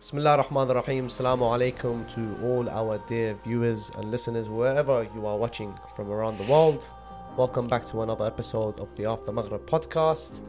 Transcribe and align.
Bismillah 0.00 0.38
ar-Rahman 0.38 0.70
ar-Rahim. 0.70 1.08
Assalamu 1.08 1.42
alaikum 1.42 2.08
to 2.14 2.42
all 2.42 2.66
our 2.70 2.96
dear 3.06 3.34
viewers 3.44 3.90
and 3.98 4.10
listeners 4.10 4.48
wherever 4.48 5.06
you 5.14 5.26
are 5.26 5.36
watching 5.36 5.74
from 5.94 6.10
around 6.10 6.38
the 6.38 6.50
world. 6.50 6.90
Welcome 7.36 7.66
back 7.66 7.84
to 7.88 8.00
another 8.00 8.24
episode 8.24 8.80
of 8.80 8.88
the 8.96 9.04
After 9.04 9.30
Maghrib 9.30 9.66
podcast. 9.66 10.40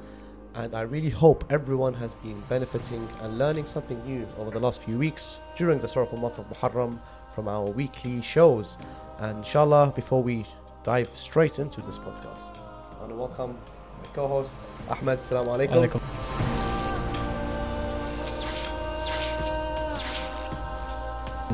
And 0.56 0.74
I 0.74 0.84
really 0.84 1.10
hope 1.10 1.44
everyone 1.52 1.94
has 1.96 2.14
been 2.14 2.42
benefiting 2.48 3.06
and 3.24 3.38
learning 3.38 3.66
something 3.66 4.02
new 4.06 4.26
over 4.38 4.52
the 4.52 4.60
last 4.62 4.82
few 4.84 4.98
weeks 4.98 5.42
during 5.58 5.79
the 5.79 5.88
sorrowful 5.90 6.18
month 6.18 6.40
of 6.40 6.47
Muharram 6.47 6.97
from 7.36 7.49
our 7.49 7.70
weekly 7.72 8.22
shows. 8.22 8.78
And 9.20 9.40
inshallah, 9.40 9.92
before 9.94 10.24
we 10.24 10.46
dive 10.86 11.13
straight 11.13 11.60
into 11.60 11.81
this 11.81 11.97
podcast, 11.97 12.58
I 12.96 12.99
want 13.02 13.10
to 13.10 13.15
welcome 13.15 13.58
my 14.02 14.08
co-host 14.13 14.54
Ahmed. 14.90 15.20
Assalamu 15.20 15.68
alaikum. 15.68 16.01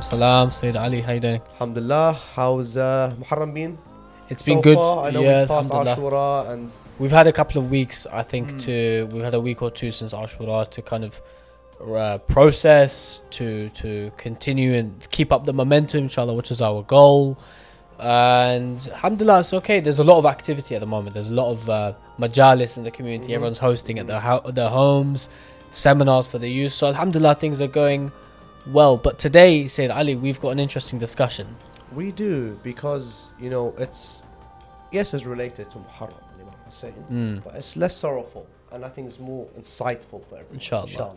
Salam, 0.01 0.51
Sayyid 0.51 0.75
Ali, 0.75 1.01
how 1.01 1.13
you 1.13 1.19
doing? 1.19 1.41
Alhamdulillah. 1.53 2.13
How's 2.35 2.77
uh, 2.77 3.15
Muharram 3.19 3.53
been? 3.53 3.77
It's 4.29 4.43
so 4.43 4.45
been 4.53 4.61
good. 4.61 4.75
Far? 4.77 5.05
I 5.07 5.11
know 5.11 5.21
yeah, 5.21 5.39
we've 5.41 5.47
passed. 5.47 5.69
Ashura 5.69 6.49
and 6.49 6.71
We've 6.99 7.11
had 7.11 7.27
a 7.27 7.31
couple 7.31 7.61
of 7.61 7.69
weeks, 7.69 8.05
I 8.11 8.23
think, 8.23 8.53
Mm. 8.53 8.61
to 8.65 9.09
we've 9.11 9.23
had 9.23 9.33
a 9.33 9.39
week 9.39 9.61
or 9.61 9.69
two 9.71 9.91
since 9.91 10.13
Ashura 10.13 10.69
to 10.69 10.81
kind 10.81 11.03
of 11.03 11.21
uh, 11.81 12.17
process, 12.19 13.21
to 13.31 13.69
to 13.69 14.11
continue 14.17 14.73
and 14.73 15.07
keep 15.11 15.31
up 15.31 15.45
the 15.45 15.53
momentum, 15.53 16.05
inshallah, 16.05 16.33
which 16.33 16.51
is 16.51 16.61
our 16.61 16.81
goal. 16.83 17.37
And 17.99 18.77
alhamdulillah, 18.91 19.39
it's 19.39 19.53
okay. 19.53 19.79
There's 19.79 19.99
a 19.99 20.03
lot 20.03 20.17
of 20.19 20.25
activity 20.25 20.75
at 20.75 20.81
the 20.81 20.87
moment. 20.87 21.13
There's 21.13 21.29
a 21.29 21.33
lot 21.33 21.51
of 21.51 21.69
uh, 21.69 21.93
majalis 22.19 22.77
in 22.77 22.83
the 22.83 22.91
community. 22.91 23.31
Mhm. 23.31 23.35
Everyone's 23.35 23.59
hosting 23.59 23.97
at 23.99 24.07
their 24.07 24.19
ho- 24.19 24.41
their 24.51 24.69
homes, 24.69 25.29
seminars 25.71 26.27
for 26.27 26.37
the 26.39 26.49
youth. 26.49 26.73
So 26.73 26.87
alhamdulillah, 26.87 27.35
things 27.35 27.61
are 27.61 27.67
going 27.67 28.11
well. 28.71 28.97
But 28.97 29.17
today, 29.19 29.67
Sayed 29.67 29.91
Ali, 29.91 30.15
we've 30.15 30.39
got 30.39 30.49
an 30.49 30.59
interesting 30.59 30.99
discussion. 30.99 31.47
we 31.93 32.11
do 32.11 32.59
because 32.63 33.29
you 33.39 33.49
know 33.49 33.73
it's 33.77 34.23
yes, 34.91 35.13
it's 35.13 35.25
related 35.25 35.71
to 35.71 35.77
Muharram, 35.77 36.13
and 36.33 36.41
Imam 36.41 36.53
Hussein, 36.65 36.93
Mm. 37.09 37.43
but 37.43 37.55
it's 37.55 37.75
less 37.77 37.95
sorrowful 37.95 38.45
and 38.71 38.83
I 38.83 38.89
think 38.89 39.07
it's 39.07 39.19
more 39.19 39.45
insightful 39.57 40.19
for 40.27 40.35
everyone. 40.35 40.55
Inshallah. 40.55 41.15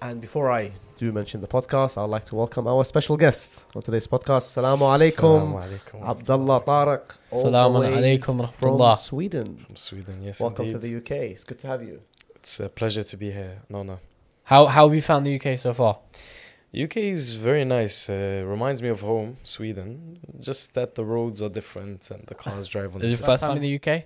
And 0.00 0.20
before 0.20 0.48
I 0.52 0.70
do 0.96 1.10
mention 1.10 1.40
the 1.40 1.48
podcast, 1.48 1.98
I'd 2.00 2.04
like 2.16 2.24
to 2.26 2.36
welcome 2.36 2.68
our 2.68 2.84
special 2.84 3.16
guest 3.16 3.64
on 3.74 3.82
today's 3.82 4.06
podcast. 4.06 4.44
Assalamu 4.46 4.84
alaikum, 4.94 5.60
alaikum. 5.60 6.08
Abdullah 6.08 6.60
Tariq. 6.62 7.18
all 7.32 7.42
the 7.42 7.48
Assalamu 7.48 8.20
alaikum 8.20 8.48
from. 8.52 8.96
Sweden. 8.96 9.56
From 9.56 9.74
Sweden, 9.74 10.22
yes. 10.22 10.38
Welcome 10.40 10.66
indeed. 10.66 10.74
to 10.74 10.78
the 10.86 10.96
UK. 10.98 11.10
It's 11.32 11.42
good 11.42 11.58
to 11.58 11.66
have 11.66 11.82
you. 11.82 12.00
It's 12.36 12.60
a 12.60 12.68
pleasure 12.68 13.02
to 13.02 13.16
be 13.16 13.32
here. 13.32 13.62
No, 13.68 13.82
no. 13.82 13.98
How 14.44 14.66
how 14.66 14.86
have 14.86 14.94
you 14.94 15.02
found 15.02 15.26
the 15.26 15.34
UK 15.40 15.58
so 15.58 15.74
far? 15.74 15.98
UK 16.74 16.98
is 16.98 17.34
very 17.34 17.64
nice. 17.64 18.10
Uh, 18.10 18.44
reminds 18.46 18.82
me 18.82 18.88
of 18.88 19.00
home, 19.00 19.38
Sweden. 19.42 20.18
Just 20.38 20.74
that 20.74 20.94
the 20.96 21.04
roads 21.04 21.40
are 21.42 21.48
different 21.48 22.10
and 22.10 22.26
the 22.26 22.34
cars 22.34 22.68
drive 22.74 22.94
on. 22.94 22.96
Is 22.96 23.02
the 23.02 23.08
your 23.08 23.18
first 23.18 23.42
time 23.44 23.56
in 23.56 23.62
the 23.62 23.74
UK? 23.80 24.04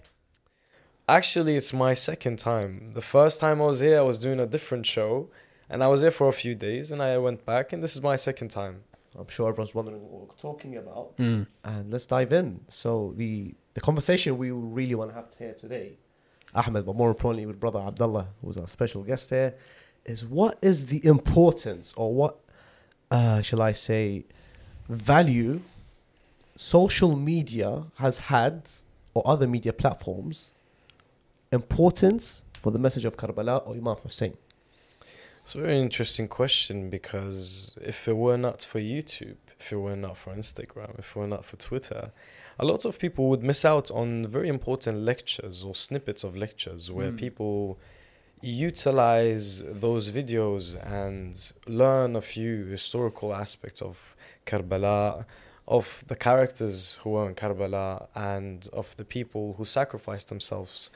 Actually, 1.08 1.56
it's 1.56 1.72
my 1.72 1.92
second 1.92 2.38
time. 2.38 2.92
The 2.94 3.00
first 3.00 3.40
time 3.40 3.60
I 3.60 3.66
was 3.66 3.80
here, 3.80 3.98
I 3.98 4.02
was 4.02 4.20
doing 4.20 4.38
a 4.38 4.46
different 4.46 4.86
show, 4.86 5.30
and 5.68 5.82
I 5.82 5.88
was 5.88 6.02
here 6.02 6.12
for 6.12 6.28
a 6.28 6.32
few 6.32 6.54
days, 6.54 6.92
and 6.92 7.02
I 7.02 7.18
went 7.18 7.44
back, 7.44 7.72
and 7.72 7.82
this 7.82 7.96
is 7.96 8.02
my 8.02 8.14
second 8.14 8.48
time. 8.48 8.84
I'm 9.18 9.28
sure 9.28 9.48
everyone's 9.48 9.74
wondering 9.74 10.00
what 10.00 10.28
we're 10.28 10.34
talking 10.36 10.76
about. 10.76 11.16
Mm. 11.18 11.46
and 11.64 11.90
let's 11.90 12.06
dive 12.06 12.32
in. 12.32 12.60
So 12.68 13.12
the 13.16 13.54
the 13.74 13.80
conversation 13.80 14.38
we 14.38 14.50
really 14.50 14.94
want 14.94 15.10
to 15.10 15.14
have 15.14 15.28
here 15.38 15.54
today, 15.54 15.98
Ahmed, 16.54 16.86
but 16.86 16.94
more 16.94 17.08
importantly 17.08 17.46
with 17.46 17.58
brother 17.58 17.80
Abdullah, 17.80 18.28
who's 18.40 18.56
our 18.56 18.68
special 18.68 19.02
guest 19.02 19.30
here, 19.30 19.54
is 20.04 20.24
what 20.24 20.58
is 20.62 20.86
the 20.86 21.04
importance 21.04 21.92
or 21.96 22.14
what 22.14 22.38
uh, 23.16 23.40
shall 23.46 23.62
I 23.70 23.72
say 23.88 24.24
value 24.88 25.54
social 26.56 27.12
media 27.16 27.70
has 28.04 28.16
had 28.34 28.56
or 29.14 29.22
other 29.32 29.46
media 29.56 29.72
platforms 29.82 30.52
importance 31.60 32.24
for 32.62 32.70
the 32.70 32.78
message 32.78 33.04
of 33.04 33.16
Karbala 33.16 33.56
or 33.66 33.72
Imam 33.74 33.96
Hussein. 34.04 34.34
It's 35.42 35.54
a 35.54 35.60
very 35.60 35.78
interesting 35.88 36.28
question 36.28 36.76
because 36.88 37.74
if 37.92 38.06
it 38.06 38.16
were 38.16 38.38
not 38.38 38.58
for 38.70 38.80
YouTube, 38.80 39.36
if 39.58 39.72
it 39.72 39.76
were 39.76 39.96
not 40.06 40.16
for 40.16 40.30
Instagram, 40.34 40.98
if 40.98 41.10
it 41.10 41.16
were 41.16 41.26
not 41.26 41.44
for 41.44 41.56
Twitter, 41.56 42.12
a 42.58 42.64
lot 42.64 42.84
of 42.84 42.98
people 42.98 43.28
would 43.30 43.42
miss 43.42 43.64
out 43.64 43.90
on 43.90 44.26
very 44.26 44.48
important 44.48 44.96
lectures 45.12 45.64
or 45.64 45.74
snippets 45.74 46.22
of 46.22 46.36
lectures 46.36 46.90
where 46.96 47.10
Mm. 47.10 47.18
people 47.18 47.78
utilize 48.42 49.62
those 49.64 50.10
videos 50.10 50.76
and 50.84 51.52
learn 51.66 52.16
a 52.16 52.20
few 52.20 52.64
historical 52.66 53.34
aspects 53.34 53.80
of 53.80 54.16
Karbala, 54.46 55.24
of 55.68 56.04
the 56.08 56.16
characters 56.16 56.98
who 57.02 57.10
were 57.10 57.28
in 57.28 57.34
Karbala, 57.34 58.08
and 58.14 58.68
of 58.72 58.96
the 58.96 59.04
people 59.04 59.54
who 59.56 59.64
sacrificed 59.64 60.28
themselves 60.28 60.90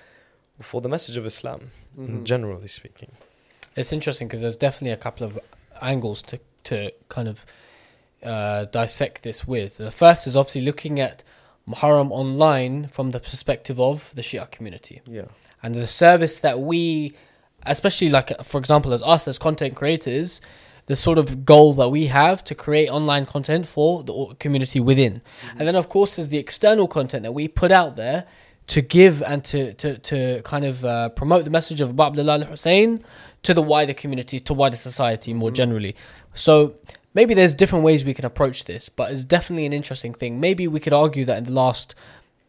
for 0.61 0.81
the 0.81 0.89
message 0.89 1.17
of 1.17 1.25
Islam, 1.27 1.71
Mhm. 1.99 2.25
generally 2.25 2.67
speaking. 2.69 3.13
It's 3.77 3.93
interesting 3.93 4.27
because 4.27 4.41
there's 4.41 4.57
definitely 4.57 4.93
a 4.93 4.97
couple 4.97 5.25
of 5.27 5.39
angles 5.81 6.23
to 6.23 6.39
to 6.65 6.91
kind 7.09 7.29
of 7.29 7.47
uh, 8.25 8.65
dissect 8.65 9.23
this 9.23 9.47
with. 9.47 9.77
The 9.77 9.93
first 9.93 10.27
is 10.27 10.35
obviously 10.37 10.63
looking 10.63 10.99
at 10.99 11.23
Muharram 11.69 12.11
online 12.11 12.89
from 12.89 13.13
the 13.13 13.21
perspective 13.21 13.79
of 13.81 14.13
the 14.17 14.23
Shia 14.23 14.51
community 14.51 15.01
Yeah. 15.07 15.27
and 15.63 15.75
the 15.77 15.87
service 15.87 16.41
that 16.41 16.59
we, 16.59 17.15
especially 17.65 18.11
like 18.11 18.31
for 18.45 18.59
example 18.59 18.93
as 18.93 19.03
us 19.03 19.27
as 19.29 19.39
content 19.39 19.75
creators, 19.75 20.41
the 20.87 20.97
sort 20.97 21.19
of 21.19 21.45
goal 21.45 21.75
that 21.75 21.89
we 21.89 22.07
have 22.07 22.45
to 22.45 22.55
create 22.55 22.89
online 22.89 23.27
content 23.27 23.67
for 23.67 24.03
the 24.05 24.35
community 24.39 24.79
within, 24.81 25.23
and 25.59 25.67
then 25.67 25.75
of 25.77 25.89
course 25.89 26.17
there's 26.17 26.29
the 26.29 26.39
external 26.39 26.87
content 26.89 27.23
that 27.25 27.33
we 27.33 27.49
put 27.49 27.73
out 27.73 27.97
there 27.97 28.25
to 28.69 28.81
give 28.83 29.23
and 29.23 29.45
to 29.45 29.73
to, 29.75 29.99
to 29.99 30.43
kind 30.43 30.65
of 30.65 30.85
uh, 30.85 31.09
promote 31.11 31.45
the 31.45 31.51
message 31.51 31.81
of 31.81 31.99
Abdullah 31.99 32.35
al-Hussein 32.41 33.03
to 33.43 33.55
the 33.55 33.63
wider 33.63 33.95
community, 33.95 34.41
to 34.41 34.53
wider 34.55 34.77
society 34.77 35.33
more 35.33 35.51
Mhm. 35.51 35.55
generally. 35.55 35.97
So 36.35 36.75
maybe 37.15 37.33
there's 37.35 37.55
different 37.55 37.85
ways 37.85 38.05
we 38.05 38.13
can 38.15 38.25
approach 38.25 38.65
this, 38.65 38.89
but 38.89 39.13
it's 39.13 39.25
definitely 39.25 39.67
an 39.67 39.73
interesting 39.73 40.13
thing. 40.13 40.41
Maybe 40.41 40.67
we 40.69 40.81
could 40.81 40.93
argue 40.93 41.25
that 41.27 41.39
in 41.39 41.45
the 41.45 41.53
last 41.53 41.95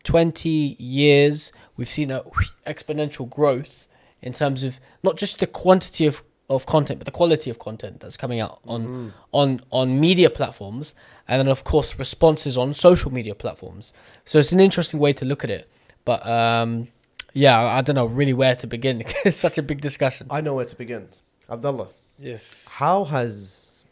20 0.04 0.76
years 0.80 1.52
we've 1.76 1.90
seen 1.90 2.12
a 2.12 2.22
exponential 2.66 3.30
growth 3.30 3.87
in 4.28 4.34
terms 4.34 4.64
of 4.68 4.80
not 5.08 5.16
just 5.22 5.40
the 5.40 5.48
quantity 5.64 6.06
of, 6.12 6.16
of 6.50 6.66
content, 6.66 7.00
but 7.00 7.06
the 7.12 7.18
quality 7.22 7.50
of 7.54 7.58
content 7.68 7.96
that's 8.02 8.18
coming 8.24 8.40
out 8.46 8.60
on 8.74 8.82
Mhm. 8.88 9.12
on 9.42 9.50
on 9.80 9.86
media 10.08 10.30
platforms, 10.40 10.86
and 11.28 11.36
then 11.40 11.48
of 11.56 11.62
course 11.72 11.90
responses 12.06 12.54
on 12.58 12.74
social 12.74 13.12
media 13.18 13.36
platforms. 13.44 13.86
So 14.26 14.34
it's 14.40 14.54
an 14.58 14.60
interesting 14.60 15.00
way 15.06 15.14
to 15.14 15.26
look 15.26 15.44
at 15.44 15.50
it. 15.60 15.64
But 16.10 16.20
um, 16.40 16.88
yeah, 17.34 17.56
I 17.60 17.78
I 17.78 17.82
don't 17.86 17.96
know 18.02 18.10
really 18.22 18.34
where 18.42 18.56
to 18.64 18.68
begin. 18.68 18.96
it's 19.28 19.38
such 19.48 19.58
a 19.58 19.64
big 19.72 19.80
discussion. 19.90 20.28
I 20.38 20.40
know 20.46 20.54
where 20.58 20.70
to 20.74 20.76
begin. 20.86 21.04
Abdullah, 21.50 21.90
Yes. 22.20 22.68
how 22.82 22.98
has 23.06 23.86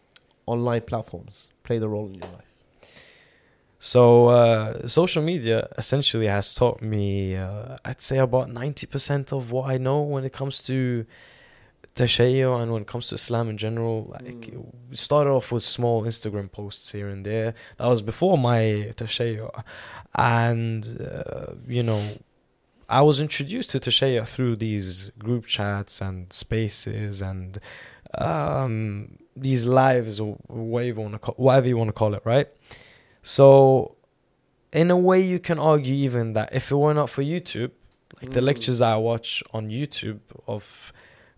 online 0.45 0.81
platforms 0.91 1.35
played 1.63 1.81
a 1.83 1.87
role 1.95 2.07
in 2.07 2.15
your 2.21 2.31
life? 2.37 2.51
So, 3.93 4.29
uh, 4.29 4.87
social 4.87 5.21
media 5.21 5.67
essentially 5.77 6.25
has 6.25 6.55
taught 6.55 6.81
me, 6.81 7.35
uh, 7.35 7.77
I'd 7.85 8.01
say, 8.01 8.17
about 8.17 8.49
90% 8.49 9.31
of 9.31 9.51
what 9.51 9.69
I 9.69 9.77
know 9.77 10.01
when 10.01 10.23
it 10.25 10.33
comes 10.33 10.63
to 10.63 11.05
Tashayyo 11.95 12.59
and 12.59 12.71
when 12.73 12.81
it 12.81 12.87
comes 12.87 13.09
to 13.09 13.15
Islam 13.15 13.47
in 13.47 13.57
general. 13.65 13.97
Like, 14.09 14.23
Mm. 14.23 14.73
we 14.89 14.95
started 14.95 15.29
off 15.29 15.51
with 15.51 15.63
small 15.63 16.01
Instagram 16.03 16.51
posts 16.51 16.93
here 16.93 17.09
and 17.09 17.23
there. 17.23 17.53
That 17.77 17.85
was 17.93 18.01
before 18.01 18.39
my 18.39 18.91
Tashayyo. 18.99 19.51
And, 20.15 20.83
uh, 20.99 21.53
you 21.67 21.83
know, 21.83 22.01
I 22.89 23.01
was 23.03 23.19
introduced 23.19 23.69
to 23.73 23.79
Tashayyo 23.79 24.27
through 24.27 24.55
these 24.55 25.11
group 25.19 25.45
chats 25.45 26.01
and 26.01 26.33
spaces 26.33 27.21
and 27.21 27.59
um, 28.17 29.19
these 29.35 29.65
lives 29.65 30.19
or 30.19 30.37
whatever 30.47 30.87
you 30.87 31.01
want 31.05 31.13
to 31.13 31.19
call, 31.19 31.35
whatever 31.35 31.67
you 31.67 31.77
want 31.77 31.89
to 31.89 31.93
call 32.01 32.15
it, 32.15 32.23
right? 32.25 32.47
So, 33.25 33.95
in 34.71 34.91
a 34.91 34.97
way, 35.09 35.19
you 35.19 35.39
can 35.39 35.57
argue 35.57 35.95
even 35.95 36.33
that 36.33 36.53
if 36.53 36.69
it 36.71 36.75
were 36.75 36.93
not 36.93 37.09
for 37.09 37.23
YouTube, 37.23 37.71
like 38.21 38.31
the 38.31 38.39
Mm. 38.39 38.49
lectures 38.51 38.77
that 38.79 38.91
I 38.93 38.97
watch 38.97 39.43
on 39.51 39.69
YouTube 39.69 40.19
of, 40.47 40.93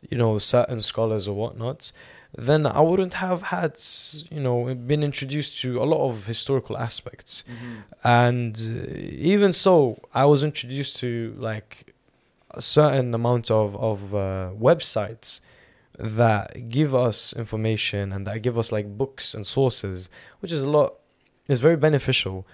you 0.10 0.18
know, 0.18 0.38
certain 0.38 0.82
scholars 0.82 1.28
or 1.30 1.36
whatnot, 1.44 1.94
then 2.38 2.66
I 2.66 2.82
wouldn't 2.82 3.16
have 3.26 3.42
had, 3.56 3.74
you 4.30 4.42
know, 4.42 4.76
been 4.76 5.02
introduced 5.02 5.62
to 5.62 5.82
a 5.82 5.86
lot 5.86 6.02
of 6.10 6.28
historical 6.28 6.76
aspects. 6.78 7.46
And 8.04 8.54
uh, 8.58 8.94
even 9.34 9.54
so, 9.54 9.76
I 10.14 10.26
was 10.26 10.44
introduced 10.44 10.98
to 10.98 11.34
like 11.38 11.94
a 12.52 12.62
certain 12.62 13.14
amount 13.14 13.50
of 13.50 13.76
of 13.78 14.14
uh, 14.14 14.50
websites 14.70 15.40
that 15.98 16.70
give 16.78 16.94
us 16.94 17.34
information 17.44 18.12
and 18.14 18.28
that 18.28 18.42
give 18.42 18.60
us 18.60 18.72
like 18.78 18.88
books 18.98 19.34
and 19.34 19.48
sources, 19.48 20.10
which 20.42 20.52
is 20.52 20.62
a 20.62 20.70
lot. 20.70 20.92
It's 21.48 21.62
very 21.62 21.78
beneficial, 21.78 22.46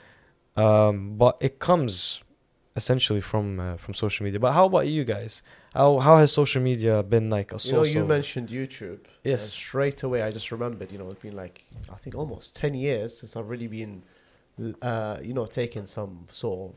um, 0.55 1.17
but 1.17 1.37
it 1.41 1.59
comes 1.59 2.23
essentially 2.75 3.21
from 3.21 3.59
uh, 3.59 3.77
from 3.77 3.93
social 3.93 4.23
media. 4.23 4.39
But 4.39 4.53
how 4.53 4.65
about 4.65 4.87
you 4.87 5.03
guys? 5.03 5.41
How 5.73 5.99
how 5.99 6.17
has 6.17 6.31
social 6.31 6.61
media 6.61 7.01
been 7.03 7.29
like 7.29 7.51
a 7.53 7.57
You 7.63 7.71
know, 7.73 7.83
you 7.83 8.01
of 8.01 8.07
mentioned 8.07 8.49
YouTube. 8.49 8.99
yes 9.23 9.51
straight 9.51 10.03
away, 10.03 10.21
I 10.21 10.31
just 10.31 10.51
remembered. 10.51 10.91
You 10.91 10.99
know, 10.99 11.09
it's 11.09 11.21
been 11.21 11.35
like 11.35 11.63
I 11.91 11.95
think 11.95 12.15
almost 12.15 12.55
ten 12.55 12.73
years 12.73 13.17
since 13.19 13.35
I've 13.35 13.49
really 13.49 13.67
been, 13.67 14.03
uh, 14.81 15.17
you 15.21 15.33
know, 15.33 15.45
taking 15.45 15.85
some 15.85 16.27
sort 16.31 16.71
of, 16.71 16.75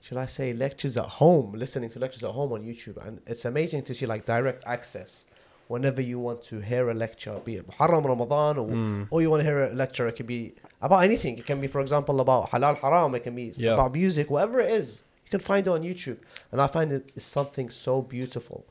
should 0.00 0.18
I 0.18 0.26
say, 0.26 0.52
lectures 0.52 0.96
at 0.96 1.06
home, 1.06 1.52
listening 1.52 1.90
to 1.90 1.98
lectures 1.98 2.24
at 2.24 2.30
home 2.30 2.52
on 2.52 2.62
YouTube, 2.62 2.96
and 3.06 3.20
it's 3.26 3.44
amazing 3.44 3.82
to 3.82 3.94
see 3.94 4.06
like 4.06 4.24
direct 4.24 4.64
access. 4.66 5.26
Whenever 5.68 6.00
you 6.02 6.18
want 6.18 6.42
to 6.42 6.60
hear 6.60 6.90
a 6.90 6.94
lecture, 6.94 7.40
be 7.44 7.56
it 7.56 7.66
Muharram, 7.68 8.04
Ramadan, 8.04 8.58
or, 8.58 8.66
Mm. 8.68 9.08
or 9.10 9.22
you 9.22 9.30
want 9.30 9.40
to 9.40 9.44
hear 9.44 9.64
a 9.64 9.74
lecture, 9.74 10.06
it 10.06 10.16
can 10.16 10.26
be 10.26 10.54
about 10.82 11.02
anything. 11.04 11.38
It 11.38 11.46
can 11.46 11.60
be, 11.60 11.66
for 11.68 11.80
example, 11.80 12.20
about 12.20 12.50
halal, 12.50 12.76
haram. 12.78 13.14
It 13.14 13.20
can 13.24 13.34
be 13.34 13.52
Yeah. 13.56 13.74
about 13.74 13.92
music, 13.94 14.30
whatever 14.30 14.60
it 14.60 14.70
is. 14.70 15.02
You 15.24 15.30
can 15.30 15.40
find 15.40 15.66
it 15.66 15.70
on 15.70 15.82
YouTube, 15.82 16.18
and 16.52 16.60
I 16.60 16.66
find 16.66 16.92
it 16.92 17.10
is 17.16 17.24
something 17.24 17.70
so 17.70 18.02
beautiful 18.02 18.66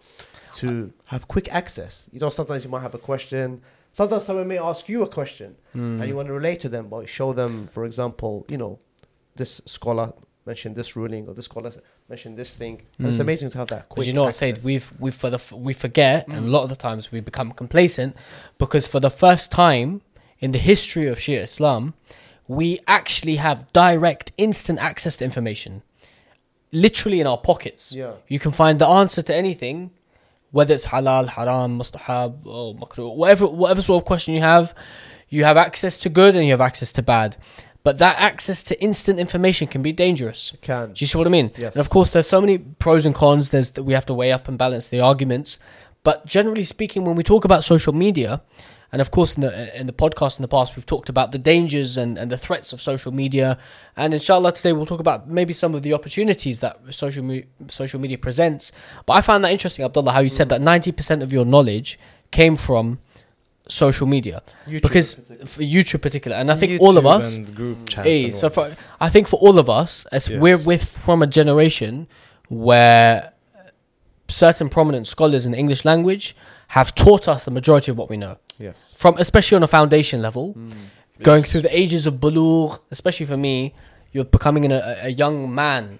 to 0.55 0.93
have 1.05 1.27
quick 1.27 1.51
access. 1.53 2.07
You 2.11 2.19
know, 2.19 2.29
sometimes 2.29 2.63
you 2.63 2.69
might 2.69 2.81
have 2.81 2.93
a 2.93 2.99
question. 2.99 3.61
Sometimes 3.91 4.23
someone 4.23 4.47
may 4.47 4.59
ask 4.59 4.87
you 4.87 5.01
a 5.03 5.07
question, 5.07 5.55
Mm. 5.75 5.99
and 5.99 6.07
you 6.07 6.15
want 6.15 6.27
to 6.27 6.33
relate 6.33 6.59
to 6.61 6.69
them, 6.69 6.87
but 6.89 7.09
show 7.09 7.33
them, 7.33 7.67
for 7.67 7.85
example, 7.85 8.45
you 8.47 8.57
know, 8.57 8.79
this 9.35 9.61
scholar 9.65 10.13
mentioned 10.45 10.75
this 10.75 10.95
ruling, 10.95 11.27
or 11.27 11.33
this 11.33 11.45
scholar 11.45 11.71
mentioned 12.09 12.37
this 12.37 12.55
thing. 12.55 12.81
And 12.97 13.07
it's 13.07 13.17
Mm. 13.17 13.21
amazing 13.21 13.49
to 13.51 13.57
have 13.59 13.67
that 13.69 13.87
quick. 13.89 13.95
Because 13.95 14.07
you 14.07 14.13
know 14.13 14.23
what, 14.23 14.35
Said, 14.35 14.63
we've 14.63 14.91
we 14.99 15.09
for 15.11 15.29
the 15.29 15.41
we 15.55 15.73
forget, 15.73 16.27
and 16.27 16.37
a 16.37 16.41
Mm. 16.47 16.51
lot 16.51 16.63
of 16.63 16.69
the 16.69 16.75
times 16.75 17.11
we 17.11 17.19
become 17.21 17.51
complacent, 17.51 18.15
because 18.57 18.85
for 18.87 18.99
the 18.99 19.09
first 19.09 19.51
time 19.51 20.01
in 20.39 20.51
the 20.51 20.59
history 20.59 21.07
of 21.07 21.17
Shia 21.19 21.43
Islam, 21.43 21.93
we 22.47 22.79
actually 22.87 23.37
have 23.37 23.71
direct, 23.71 24.31
instant 24.37 24.77
access 24.79 25.15
to 25.17 25.23
information, 25.23 25.81
literally 26.71 27.19
in 27.21 27.27
our 27.27 27.37
pockets. 27.37 27.93
Yeah. 27.93 28.13
You 28.27 28.39
can 28.39 28.51
find 28.51 28.79
the 28.79 28.87
answer 28.87 29.21
to 29.21 29.33
anything, 29.33 29.91
whether 30.51 30.73
it's 30.73 30.87
halal, 30.87 31.29
haram, 31.29 31.79
mustahab, 31.79 32.45
or 32.45 32.75
makruh, 32.75 33.15
whatever 33.15 33.47
whatever 33.47 33.81
sort 33.81 34.01
of 34.01 34.05
question 34.05 34.33
you 34.33 34.41
have, 34.41 34.73
you 35.29 35.45
have 35.45 35.57
access 35.57 35.97
to 35.99 36.09
good 36.09 36.35
and 36.35 36.45
you 36.45 36.51
have 36.51 36.61
access 36.61 36.91
to 36.93 37.01
bad. 37.01 37.37
But 37.83 37.97
that 37.97 38.17
access 38.17 38.63
to 38.63 38.81
instant 38.81 39.19
information 39.19 39.67
can 39.67 39.81
be 39.81 39.91
dangerous. 39.91 40.53
You 40.53 40.59
can. 40.61 40.93
Do 40.93 41.03
you 41.03 41.07
see 41.07 41.17
what 41.17 41.27
I 41.27 41.29
mean? 41.29 41.51
Yes. 41.57 41.75
And 41.75 41.81
of 41.81 41.89
course, 41.89 42.11
there's 42.11 42.27
so 42.27 42.39
many 42.39 42.57
pros 42.57 43.05
and 43.05 43.13
cons. 43.13 43.49
There's 43.49 43.71
that 43.71 43.83
we 43.83 43.93
have 43.93 44.05
to 44.05 44.13
weigh 44.13 44.31
up 44.31 44.47
and 44.47 44.57
balance 44.57 44.87
the 44.87 45.01
arguments. 45.01 45.59
But 46.03 46.25
generally 46.25 46.63
speaking, 46.63 47.03
when 47.03 47.15
we 47.15 47.23
talk 47.23 47.43
about 47.43 47.63
social 47.63 47.93
media, 47.93 48.41
and 48.93 49.01
of 49.01 49.11
course 49.11 49.33
in 49.33 49.41
the 49.41 49.77
in 49.79 49.87
the 49.87 49.93
podcast 49.93 50.37
in 50.37 50.43
the 50.43 50.47
past, 50.47 50.75
we've 50.75 50.85
talked 50.85 51.09
about 51.09 51.31
the 51.33 51.39
dangers 51.39 51.97
and, 51.97 52.17
and 52.17 52.31
the 52.31 52.37
threats 52.37 52.71
of 52.71 52.81
social 52.81 53.11
media. 53.11 53.57
And 53.97 54.13
inshallah, 54.13 54.53
today 54.53 54.71
we'll 54.71 54.85
talk 54.85 54.99
about 55.01 55.27
maybe 55.27 55.51
some 55.51 55.75
of 55.75 55.81
the 55.81 55.93
opportunities 55.93 56.59
that 56.59 56.79
social 56.89 57.23
me- 57.23 57.45
social 57.67 57.99
media 57.99 58.17
presents. 58.17 58.71
But 59.05 59.13
I 59.13 59.21
found 59.21 59.43
that 59.43 59.51
interesting, 59.51 59.83
Abdullah, 59.83 60.11
how 60.11 60.19
you 60.21 60.29
said 60.29 60.47
mm. 60.47 60.51
that 60.51 60.61
90% 60.61 61.21
of 61.21 61.33
your 61.33 61.43
knowledge 61.43 61.99
came 62.31 62.55
from 62.55 62.99
social 63.69 64.07
media 64.07 64.41
YouTube 64.67 64.81
because 64.81 65.15
for 65.45 65.61
YouTube 65.61 66.01
particular, 66.01 66.35
and 66.37 66.51
I 66.51 66.55
think 66.55 66.81
all 66.81 66.97
of 66.97 67.05
us 67.05 67.37
and 67.37 67.55
group 67.55 67.89
chats 67.89 68.07
Hey, 68.07 68.25
and 68.25 68.35
so 68.35 68.49
for. 68.49 68.69
I 68.99 69.09
think 69.09 69.27
for 69.27 69.37
all 69.39 69.57
of 69.57 69.69
us, 69.69 70.05
as 70.11 70.27
Yes. 70.29 70.41
we're 70.41 70.61
with 70.63 70.97
from 70.97 71.21
a 71.23 71.27
generation 71.27 72.07
where 72.49 73.31
certain 74.27 74.69
prominent 74.69 75.07
scholars 75.07 75.45
in 75.45 75.51
the 75.51 75.57
English 75.57 75.85
language 75.85 76.35
have 76.69 76.93
taught 76.95 77.27
us 77.27 77.45
the 77.45 77.51
majority 77.51 77.91
of 77.91 77.97
what 77.97 78.09
we 78.09 78.17
know, 78.17 78.37
yes. 78.59 78.95
from 78.97 79.15
especially 79.17 79.55
on 79.55 79.63
a 79.63 79.67
foundation 79.67 80.21
level, 80.21 80.53
Mm. 80.55 80.73
going 81.21 81.41
Yes. 81.41 81.51
through 81.51 81.61
the 81.61 81.77
ages 81.77 82.05
of 82.07 82.15
bulugh, 82.15 82.79
especially 82.91 83.25
for 83.25 83.37
me, 83.37 83.73
you're 84.11 84.23
becoming 84.25 84.71
a, 84.71 84.97
a 85.03 85.09
young 85.09 85.53
man, 85.53 85.99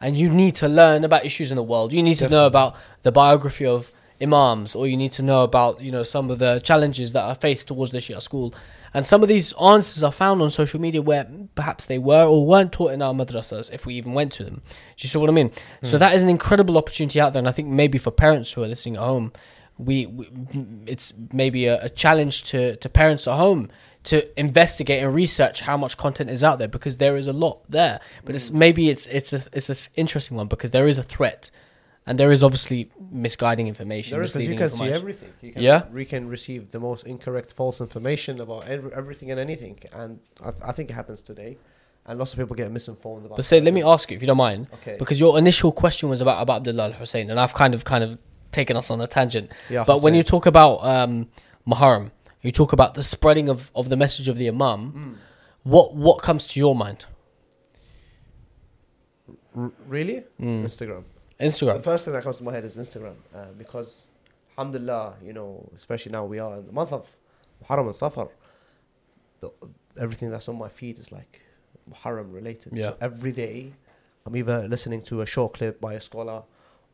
and 0.00 0.18
you 0.18 0.28
need 0.30 0.54
to 0.56 0.68
learn 0.68 1.04
about 1.04 1.24
issues 1.24 1.50
in 1.50 1.56
the 1.56 1.62
world. 1.62 1.92
You 1.92 2.02
need 2.02 2.18
to 2.18 2.28
know 2.28 2.46
about 2.46 2.74
the 3.02 3.12
biography 3.12 3.66
of 3.66 3.90
imams, 4.22 4.74
or 4.74 4.86
you 4.86 4.96
need 4.96 5.12
to 5.12 5.22
know 5.22 5.42
about 5.42 5.80
you 5.80 5.90
know 5.90 6.02
some 6.02 6.30
of 6.30 6.38
the 6.38 6.60
challenges 6.60 7.12
that 7.12 7.22
are 7.22 7.34
faced 7.34 7.68
towards 7.68 7.92
the 7.92 7.98
Shia 7.98 8.20
school. 8.22 8.54
And 8.94 9.06
some 9.06 9.22
of 9.22 9.28
these 9.28 9.54
answers 9.54 10.02
are 10.02 10.12
found 10.12 10.42
on 10.42 10.50
social 10.50 10.78
media 10.78 11.00
where 11.00 11.26
perhaps 11.54 11.86
they 11.86 11.98
were 11.98 12.24
or 12.24 12.46
weren't 12.46 12.72
taught 12.72 12.92
in 12.92 13.00
our 13.00 13.14
madrasas 13.14 13.72
if 13.72 13.86
we 13.86 13.94
even 13.94 14.12
went 14.12 14.32
to 14.32 14.44
them. 14.44 14.56
Do 14.56 15.04
you 15.04 15.08
see 15.08 15.18
what 15.18 15.30
I 15.30 15.32
mean? 15.32 15.50
So 15.82 15.96
hmm. 15.96 16.00
that 16.00 16.14
is 16.14 16.22
an 16.22 16.28
incredible 16.28 16.76
opportunity 16.76 17.20
out 17.20 17.32
there, 17.32 17.40
and 17.40 17.48
I 17.48 17.52
think 17.52 17.68
maybe 17.68 17.98
for 17.98 18.10
parents 18.10 18.52
who 18.52 18.62
are 18.62 18.68
listening 18.68 18.96
at 18.96 19.02
home, 19.02 19.32
we, 19.78 20.06
we 20.06 20.28
it's 20.86 21.12
maybe 21.32 21.66
a, 21.66 21.84
a 21.84 21.88
challenge 21.88 22.44
to 22.44 22.76
to 22.76 22.88
parents 22.88 23.26
at 23.26 23.36
home 23.36 23.70
to 24.04 24.38
investigate 24.38 25.02
and 25.02 25.14
research 25.14 25.60
how 25.60 25.76
much 25.76 25.96
content 25.96 26.28
is 26.28 26.42
out 26.42 26.58
there 26.58 26.68
because 26.68 26.96
there 26.96 27.16
is 27.16 27.26
a 27.26 27.32
lot 27.32 27.60
there. 27.68 28.00
But 28.24 28.34
it's 28.34 28.50
hmm. 28.50 28.58
maybe 28.58 28.90
it's 28.90 29.06
it's 29.06 29.32
a 29.32 29.42
it's 29.52 29.68
an 29.68 29.92
interesting 29.96 30.36
one 30.36 30.48
because 30.48 30.70
there 30.70 30.86
is 30.86 30.98
a 30.98 31.02
threat, 31.02 31.50
and 32.06 32.18
there 32.18 32.32
is 32.32 32.42
obviously 32.42 32.90
misguiding 33.10 33.68
information. 33.68 34.12
There 34.16 34.22
is, 34.22 34.32
because 34.32 34.48
you 34.48 34.54
misleading 34.54 34.68
can 34.70 34.88
see 34.88 34.92
everything. 34.92 35.32
You 35.40 35.52
can, 35.52 35.62
Yeah. 35.62 35.86
We 35.92 36.04
can 36.04 36.28
receive 36.28 36.70
the 36.70 36.80
most 36.80 37.06
incorrect, 37.06 37.52
false 37.54 37.80
information 37.80 38.40
about 38.40 38.66
every, 38.68 38.92
everything 38.92 39.30
and 39.30 39.38
anything, 39.38 39.78
and 39.94 40.20
I, 40.44 40.50
th- 40.50 40.62
I 40.64 40.72
think 40.72 40.90
it 40.90 40.94
happens 40.94 41.20
today, 41.22 41.58
and 42.06 42.18
lots 42.18 42.32
of 42.32 42.38
people 42.40 42.56
get 42.56 42.70
misinformed 42.72 43.24
about. 43.26 43.36
But 43.36 43.44
say, 43.44 43.60
let 43.60 43.74
me 43.74 43.82
ask 43.82 44.10
you 44.10 44.16
if 44.16 44.22
you 44.22 44.26
don't 44.26 44.36
mind, 44.36 44.66
Okay. 44.74 44.96
because 44.98 45.20
your 45.20 45.38
initial 45.38 45.70
question 45.72 46.08
was 46.08 46.20
about 46.20 46.42
about 46.42 46.56
Abdullah 46.58 46.84
Al 46.86 46.92
Hussein, 46.92 47.30
and 47.30 47.38
I've 47.38 47.54
kind 47.54 47.74
of 47.74 47.84
kind 47.84 48.02
of 48.04 48.18
taken 48.50 48.76
us 48.76 48.90
on 48.90 49.00
a 49.00 49.06
tangent. 49.06 49.50
Yeah, 49.70 49.84
But 49.84 50.02
when 50.02 50.14
you 50.14 50.22
talk 50.22 50.44
about 50.46 50.76
um, 50.84 51.28
Muharram, 51.66 52.10
you 52.42 52.50
talk 52.52 52.72
about 52.72 52.94
the 52.94 53.02
spreading 53.02 53.48
of, 53.48 53.70
of 53.74 53.88
the 53.88 53.96
message 53.96 54.28
of 54.28 54.36
the 54.36 54.48
Imam. 54.48 54.92
Mm. 54.92 55.14
What 55.62 55.94
what 55.94 56.20
comes 56.22 56.46
to 56.48 56.58
your 56.60 56.74
mind? 56.74 57.04
R- 59.56 59.70
really, 59.86 60.24
Mm. 60.40 60.64
Instagram. 60.64 61.04
The 61.78 61.82
first 61.82 62.04
thing 62.04 62.14
that 62.14 62.22
comes 62.22 62.38
to 62.38 62.44
my 62.44 62.52
head 62.52 62.64
is 62.64 62.76
Instagram, 62.76 63.16
uh, 63.34 63.46
because, 63.58 64.08
alhamdulillah, 64.56 65.14
you 65.24 65.32
know, 65.32 65.68
especially 65.74 66.12
now 66.12 66.24
we 66.24 66.38
are 66.38 66.56
in 66.58 66.66
the 66.66 66.72
month 66.72 66.92
of 66.92 67.10
Muharram 67.62 67.86
and 67.86 67.96
Safar. 67.96 68.28
The, 69.40 69.50
everything 70.00 70.30
that's 70.30 70.48
on 70.48 70.56
my 70.56 70.68
feed 70.68 70.98
is 70.98 71.10
like 71.10 71.40
Muharram 71.90 72.32
related. 72.32 72.72
Yeah. 72.74 72.90
So 72.90 72.96
every 73.00 73.32
day, 73.32 73.72
I'm 74.24 74.36
either 74.36 74.68
listening 74.68 75.02
to 75.02 75.20
a 75.20 75.26
short 75.26 75.54
clip 75.54 75.80
by 75.80 75.94
a 75.94 76.00
scholar, 76.00 76.44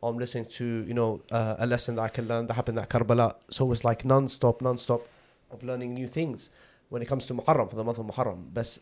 or 0.01 0.11
I'm 0.11 0.19
listening 0.19 0.47
to 0.47 0.85
you 0.87 0.95
know 0.95 1.21
uh, 1.31 1.57
a 1.59 1.67
lesson 1.67 1.97
that 1.97 2.03
I 2.03 2.09
can 2.09 2.27
learn 2.27 2.47
that 2.47 2.55
happened 2.55 2.79
at 2.79 2.89
Karbala. 2.89 3.35
So 3.51 3.71
it's 3.73 3.85
like 3.85 4.05
non-stop, 4.05 4.63
non-stop 4.63 5.03
of 5.51 5.63
learning 5.63 5.95
new 5.95 6.09
things 6.09 6.51
when 6.89 7.03
it 7.03 7.09
comes 7.09 7.27
to 7.27 7.35
Muharram 7.35 7.69
for 7.69 7.77
the 7.77 7.85
month 7.85 7.99
of 7.99 8.07
Muharram. 8.07 8.47
But 8.53 8.79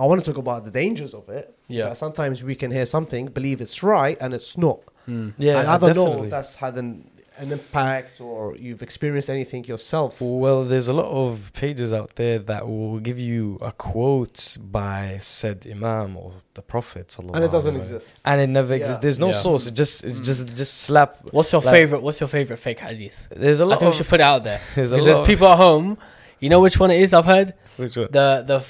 I 0.00 0.04
want 0.06 0.24
to 0.24 0.30
talk 0.30 0.38
about 0.38 0.64
the 0.64 0.70
dangers 0.82 1.12
of 1.20 1.28
it. 1.28 1.46
Yeah. 1.68 1.88
So 1.88 1.94
sometimes 2.04 2.42
we 2.50 2.54
can 2.62 2.70
hear 2.70 2.86
something, 2.96 3.26
believe 3.38 3.60
it's 3.60 3.82
right, 3.82 4.16
and 4.22 4.32
it's 4.38 4.56
not. 4.66 4.80
Mm. 5.08 5.34
yeah, 5.38 5.60
and 5.60 5.68
I 5.68 5.76
don't 5.78 5.94
know 5.96 6.24
if 6.24 6.30
that's 6.30 6.54
had 6.54 6.74
an, 6.78 7.10
an 7.38 7.50
impact 7.52 8.20
or 8.20 8.54
you've 8.56 8.82
experienced 8.82 9.28
anything 9.30 9.64
yourself. 9.64 10.20
Well, 10.20 10.64
there's 10.64 10.88
a 10.88 10.92
lot 10.92 11.10
of 11.22 11.50
pages 11.54 11.92
out 11.92 12.10
there 12.16 12.38
that 12.50 12.62
will 12.68 12.98
give 13.00 13.18
you 13.18 13.58
a 13.60 13.72
quote 13.72 14.56
by 14.60 15.18
said 15.20 15.66
Imam 15.70 16.16
or 16.16 16.32
the 16.54 16.62
Prophet, 16.62 17.16
And 17.18 17.44
it 17.44 17.50
doesn't 17.50 17.74
sallallahu 17.74 17.78
exist. 17.78 18.20
and 18.24 18.40
it 18.40 18.46
never 18.58 18.72
Yeah. 18.74 18.80
exists. 18.80 19.02
There's 19.02 19.18
no 19.18 19.28
Yeah. 19.28 19.32
source. 19.46 19.66
It 19.66 19.74
just 19.74 20.04
it 20.04 20.12
Mm. 20.14 20.24
just 20.24 20.40
just 20.56 20.74
slap. 20.86 21.10
What's 21.32 21.50
your 21.52 21.62
Like- 21.62 21.74
favorite? 21.74 22.02
What's 22.02 22.20
your 22.20 22.28
favorite 22.28 22.58
fake 22.58 22.80
hadith? 22.80 23.26
There's 23.44 23.60
a 23.60 23.66
lot 23.66 23.80
think 23.80 23.92
we 23.92 23.96
should 23.96 24.08
put 24.08 24.20
it 24.20 24.28
out 24.32 24.44
there 24.44 24.60
there's 24.74 24.92
a 24.92 24.94
because 24.94 25.04
there's 25.06 25.18
lot. 25.18 25.26
people 25.26 25.48
at 25.48 25.56
home. 25.58 25.98
You 26.42 26.48
know 26.52 26.60
which 26.60 26.78
one 26.78 26.90
it 26.90 27.00
is? 27.02 27.12
I've 27.12 27.26
heard 27.34 27.54
which 27.76 27.96
one? 27.96 28.08
the 28.12 28.44
the 28.46 28.60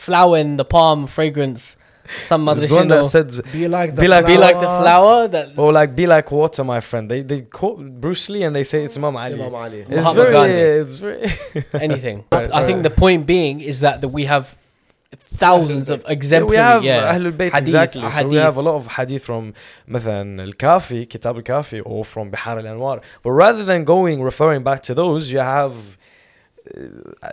flower 0.00 0.38
in 0.38 0.56
the 0.56 0.64
palm 0.64 1.06
fragrance. 1.06 1.76
Some 2.20 2.44
There's 2.44 2.70
one 2.70 2.86
that 2.88 3.02
madrashino. 3.02 3.40
said 3.42 3.52
Be 3.52 3.66
like 3.66 3.96
the 3.96 4.02
Be 4.02 4.08
like- 4.08 4.26
Be 4.26 4.36
like 4.36 4.54
the 4.54 4.72
flower 4.82 5.26
that. 5.34 5.58
or 5.58 5.72
like 5.72 5.96
be 5.96 6.06
like 6.06 6.30
water, 6.30 6.62
my 6.62 6.78
friend. 6.80 7.10
They 7.10 7.22
they 7.22 7.40
quote 7.40 7.78
Bruce 8.02 8.28
Lee 8.32 8.44
and 8.44 8.54
they 8.54 8.62
say 8.62 8.84
it's 8.84 8.96
Imam 8.96 9.16
Ali. 9.16 9.34
Imam 9.34 9.54
Ali. 9.54 9.80
It's 9.80 9.90
Mahatma 9.90 10.14
very 10.22 10.32
Gandhi. 10.32 10.54
it's 10.82 10.96
very 11.04 11.20
anything. 11.86 12.24
Right, 12.30 12.48
I 12.60 12.64
think 12.66 12.76
right. 12.76 12.82
the 12.84 12.90
point 13.04 13.26
being 13.26 13.60
is 13.60 13.80
that, 13.80 13.96
that 14.02 14.08
we 14.18 14.24
have 14.26 14.44
thousands 15.34 15.88
of 15.88 16.04
exemplary. 16.08 16.50
we 16.50 16.56
have 16.56 16.84
yeah, 16.84 17.14
Ahlul 17.14 17.32
Bayt 17.32 17.50
hadith, 17.52 17.58
exactly. 17.58 18.02
So 18.10 18.18
we 18.28 18.34
hadith. 18.36 18.42
have 18.48 18.56
a 18.56 18.62
lot 18.62 18.76
of 18.76 18.86
hadith 18.88 19.24
from 19.24 19.52
مثلا 19.88 20.44
الكافي 20.44 21.04
كتاب 21.04 21.38
الكافي 21.38 21.80
or 21.84 22.04
from 22.04 22.30
بحار 22.30 22.60
الأنوار. 22.60 23.00
But 23.24 23.30
rather 23.32 23.64
than 23.64 23.84
going 23.84 24.22
referring 24.22 24.62
back 24.62 24.80
to 24.82 24.94
those, 24.94 25.32
you 25.32 25.38
have 25.40 25.72
uh, 25.72 25.99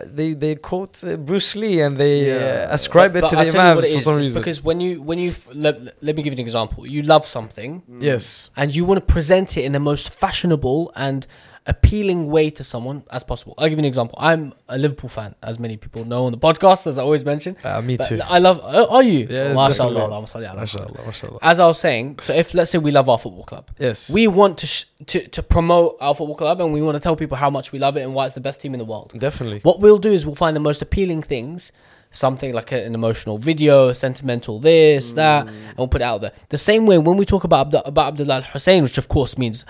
they 0.05 0.33
they 0.33 0.55
quote 0.55 1.03
uh, 1.03 1.15
Bruce 1.17 1.55
Lee 1.55 1.81
and 1.81 1.97
they 1.97 2.27
Yeah. 2.27 2.67
uh, 2.69 2.73
ascribe 2.73 3.13
But- 3.13 3.19
it 3.19 3.21
but 3.21 3.29
to 3.29 3.37
I'll 3.37 3.45
the 3.45 3.51
tell 3.51 3.61
imams 3.71 3.87
for 3.89 4.01
some 4.01 4.17
it's 4.17 4.25
reason. 4.27 4.41
because 4.41 4.63
when 4.63 4.79
you 4.81 5.01
when 5.01 5.19
you 5.19 5.29
f- 5.29 5.49
let, 5.53 5.75
let 6.01 6.15
me 6.15 6.23
give 6.23 6.33
you 6.33 6.37
an 6.41 6.45
example. 6.49 6.85
You 6.87 7.01
love 7.03 7.25
something 7.25 7.83
yes, 7.99 8.49
and 8.55 8.75
you 8.75 8.85
want 8.85 8.99
to 9.05 9.13
present 9.13 9.57
it 9.57 9.63
in 9.65 9.71
the 9.71 9.79
most 9.79 10.09
fashionable 10.09 10.91
and 10.95 11.25
appealing 11.69 12.29
way 12.29 12.49
to 12.49 12.63
someone 12.63 13.03
as 13.11 13.23
possible. 13.23 13.53
I'll 13.57 13.69
give 13.69 13.77
you 13.77 13.83
an 13.83 13.85
example. 13.85 14.17
I'm 14.19 14.53
a 14.67 14.77
Liverpool 14.77 15.09
fan, 15.09 15.35
as 15.43 15.59
many 15.59 15.77
people 15.77 16.03
know 16.03 16.25
on 16.25 16.31
the 16.31 16.37
podcast, 16.37 16.87
as 16.87 16.97
I 16.99 17.03
always 17.03 17.23
mention. 17.23 17.55
uh, 17.63 17.81
me 17.81 17.95
But 17.97 18.07
too. 18.07 18.19
I 18.23 18.39
love. 18.39 18.59
Oh, 18.63 18.87
are 18.95 19.03
you? 19.03 19.27
Yeah, 19.29 19.53
MashaAllah, 19.53 19.69
definitely. 19.69 20.01
Allahumma 20.01 20.29
salli 20.33 20.45
ala 20.51 20.61
Muhammad. 20.61 20.69
MashaAllah, 20.69 21.05
MashaAllah. 21.05 21.39
As 21.41 21.59
I 21.59 21.67
was 21.67 21.79
saying, 21.79 22.19
so 22.21 22.33
if 22.33 22.53
let's 22.53 22.71
say 22.71 22.77
we 22.79 22.91
love 22.91 23.07
our 23.09 23.17
football 23.17 23.43
club, 23.43 23.69
Yes, 23.77 24.09
we 24.09 24.27
want 24.27 24.57
to 24.59 24.67
sh- 24.67 24.85
to 25.07 25.27
to 25.27 25.43
promote 25.43 25.97
our 26.01 26.13
football 26.15 26.35
club 26.35 26.59
and 26.61 26.73
we 26.73 26.81
want 26.81 26.95
to 26.95 26.99
tell 26.99 27.15
people 27.15 27.37
how 27.37 27.49
much 27.49 27.71
we 27.71 27.79
love 27.79 27.95
it 27.97 28.01
and 28.01 28.13
why 28.15 28.25
it's 28.25 28.35
the 28.35 28.41
best 28.41 28.59
team 28.61 28.73
in 28.73 28.79
the 28.79 28.85
world. 28.93 29.13
definitely. 29.17 29.59
What 29.63 29.79
we'll 29.79 29.99
do 29.99 30.11
is 30.11 30.25
we'll 30.25 30.35
find 30.35 30.55
the 30.55 30.59
most 30.69 30.81
appealing 30.81 31.21
things, 31.23 31.71
something 32.11 32.51
like 32.53 32.71
an 32.71 32.93
emotional 32.95 33.37
video, 33.37 33.93
sentimental 33.93 34.59
this, 34.59 35.11
that, 35.13 35.47
and 35.47 35.77
we'll 35.77 35.87
put 35.87 36.01
it 36.01 36.05
out 36.05 36.21
there. 36.21 36.31
The 36.49 36.57
same 36.57 36.85
way 36.87 36.97
when 36.97 37.17
we 37.17 37.25
talk 37.25 37.43
about 37.43 37.73
about 37.87 38.07
Abdullah 38.09 38.41
Hussein, 38.53 38.81
which 38.83 38.97
of 38.97 39.07
course 39.07 39.37
means 39.37 39.65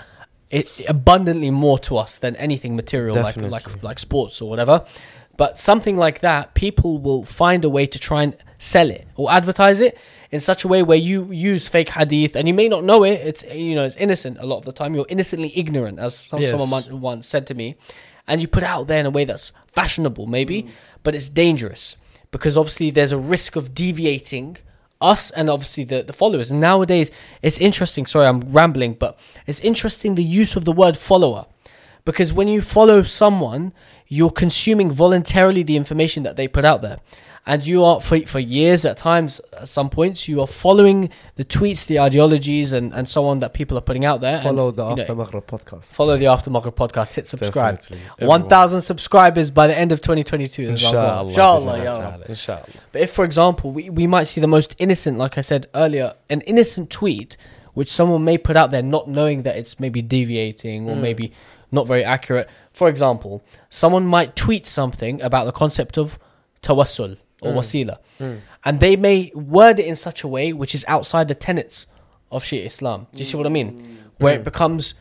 it, 0.50 0.88
abundantly 0.88 1.50
more 1.50 1.78
to 1.80 1.96
us 1.96 2.18
than 2.18 2.36
anything 2.36 2.76
material 2.76 3.14
like 3.14 3.34
Definitely. 3.36 3.50
like 3.50 3.82
like 3.82 3.98
sports 3.98 4.42
or 4.42 4.50
whatever. 4.50 4.84
But 5.36 5.58
something 5.58 5.96
like 5.96 6.20
that, 6.20 6.54
people 6.54 6.98
will 6.98 7.24
find 7.24 7.64
a 7.64 7.70
way 7.70 7.86
to 7.86 7.98
try 7.98 8.24
and 8.24 8.36
sell 8.58 8.90
it 8.90 9.08
or 9.16 9.32
advertise 9.32 9.80
it 9.80 9.96
in 10.30 10.40
such 10.40 10.64
a 10.64 10.68
way 10.68 10.82
where 10.82 10.98
you 10.98 11.32
use 11.32 11.66
fake 11.66 11.88
hadith 11.88 12.36
and 12.36 12.46
you 12.46 12.52
may 12.52 12.68
not 12.68 12.84
know 12.84 13.04
it. 13.04 13.20
It's 13.20 13.44
you 13.44 13.74
know 13.74 13.84
it's 13.84 13.96
innocent 13.96 14.38
a 14.38 14.46
lot 14.46 14.58
of 14.58 14.64
the 14.64 14.72
time. 14.72 14.94
You're 14.94 15.06
innocently 15.08 15.56
ignorant, 15.56 15.98
as 15.98 16.14
some, 16.14 16.40
Yes. 16.40 16.50
someone 16.50 17.00
once 17.00 17.26
said 17.26 17.46
to 17.46 17.54
me, 17.54 17.76
and 18.26 18.40
you 18.40 18.48
put 18.48 18.62
it 18.62 18.68
out 18.68 18.86
there 18.86 19.00
in 19.00 19.06
a 19.06 19.10
way 19.10 19.24
that's 19.24 19.52
fashionable, 19.68 20.26
maybe, 20.26 20.64
mm. 20.64 20.70
but 21.02 21.14
it's 21.14 21.28
dangerous 21.28 21.96
because 22.30 22.56
obviously 22.56 22.90
there's 22.90 23.12
a 23.12 23.18
risk 23.18 23.56
of 23.56 23.74
deviating 23.74 24.58
us 25.00 25.30
and 25.30 25.48
obviously 25.48 25.84
the, 25.84 26.02
the 26.02 26.12
followers. 26.12 26.50
And 26.50 26.60
nowadays, 26.60 27.10
it's 27.42 27.58
interesting. 27.58 28.06
Sorry, 28.06 28.26
I'm 28.26 28.40
rambling, 28.40 28.94
but 28.94 29.18
it's 29.46 29.60
interesting 29.60 30.14
the 30.14 30.24
use 30.24 30.56
of 30.56 30.64
the 30.64 30.72
word 30.72 30.96
follower 30.96 31.46
because 32.04 32.32
when 32.32 32.48
you 32.48 32.60
follow 32.60 33.02
someone, 33.02 33.72
you're 34.08 34.30
consuming 34.30 34.90
voluntarily 34.90 35.62
the 35.62 35.76
information 35.76 36.22
that 36.24 36.36
they 36.36 36.48
put 36.48 36.64
out 36.64 36.82
there. 36.82 36.98
And 37.52 37.66
you 37.66 37.78
are, 37.84 38.00
for, 38.00 38.16
for 38.26 38.38
years 38.38 38.84
at 38.90 38.96
times, 38.96 39.40
at 39.62 39.68
some 39.68 39.88
points, 39.90 40.28
you 40.28 40.40
are 40.40 40.46
following 40.46 41.10
the 41.34 41.44
tweets, 41.44 41.84
the 41.86 41.98
ideologies, 41.98 42.72
and, 42.72 42.92
and 42.94 43.08
so 43.08 43.26
on 43.26 43.40
that 43.40 43.54
people 43.54 43.76
are 43.76 43.80
putting 43.90 44.04
out 44.04 44.20
there. 44.20 44.34
and, 44.36 44.42
Follow 44.44 44.70
the 44.70 44.88
you 44.90 44.94
know, 44.96 45.02
After 45.02 45.14
Maghrib 45.16 45.46
podcast. 45.54 45.86
follow 45.92 46.16
the 46.16 46.26
After 46.26 46.48
Maghrib 46.50 46.76
podcast, 46.76 47.14
hit 47.14 47.26
subscribe. 47.26 47.80
1,000 48.18 48.80
subscribers 48.82 49.50
by 49.50 49.66
the 49.66 49.76
end 49.76 49.90
of 49.90 50.00
2022. 50.00 50.62
is 50.62 50.84
our 50.84 50.92
goal. 50.92 51.28
Inshallah. 51.28 51.28
Inshallah, 51.28 51.72
Bismillah 51.72 51.84
ya 51.84 51.92
ta'ala. 51.92 52.18
Rab. 52.20 52.28
Inshallah. 52.30 52.66
But 52.92 53.02
if, 53.02 53.10
for 53.10 53.24
example, 53.24 53.72
we, 53.72 53.90
we 53.90 54.06
might 54.06 54.24
see 54.24 54.40
the 54.40 54.46
most 54.46 54.76
innocent, 54.78 55.18
like 55.18 55.36
I 55.36 55.40
said 55.40 55.66
earlier, 55.74 56.14
an 56.28 56.42
innocent 56.42 56.88
tweet 56.90 57.36
which 57.74 57.90
someone 57.90 58.22
may 58.24 58.36
put 58.38 58.56
out 58.56 58.70
there 58.70 58.82
not 58.82 59.08
knowing 59.08 59.42
that 59.42 59.56
it's 59.56 59.78
maybe 59.80 60.02
deviating 60.02 60.88
or 60.88 60.94
Mm. 60.96 61.00
maybe 61.00 61.32
not 61.72 61.86
very 61.86 62.04
accurate. 62.04 62.48
For 62.72 62.88
example, 62.88 63.42
someone 63.70 64.06
might 64.06 64.36
tweet 64.36 64.66
something 64.66 65.20
about 65.22 65.46
the 65.46 65.52
concept 65.52 65.96
of 65.98 66.18
tawassul 66.62 67.16
or 67.42 67.52
Mm. 67.52 67.56
wasila, 67.56 67.96
Mm. 68.20 68.38
and 68.64 68.80
they 68.80 68.96
may 68.96 69.32
word 69.34 69.78
it 69.78 69.86
in 69.86 69.96
such 69.96 70.22
a 70.22 70.28
way 70.28 70.52
which 70.52 70.74
is 70.74 70.84
outside 70.88 71.28
the 71.28 71.34
tenets 71.34 71.86
of 72.30 72.44
Shia 72.44 72.64
Islam. 72.66 73.06
Do 73.12 73.18
you 73.18 73.24
see 73.24 73.36
what 73.36 73.46
I 73.46 73.50
mean? 73.50 73.98
Where 74.18 74.34
it 74.34 74.40
Mm. 74.42 74.44
becomes, 74.44 74.94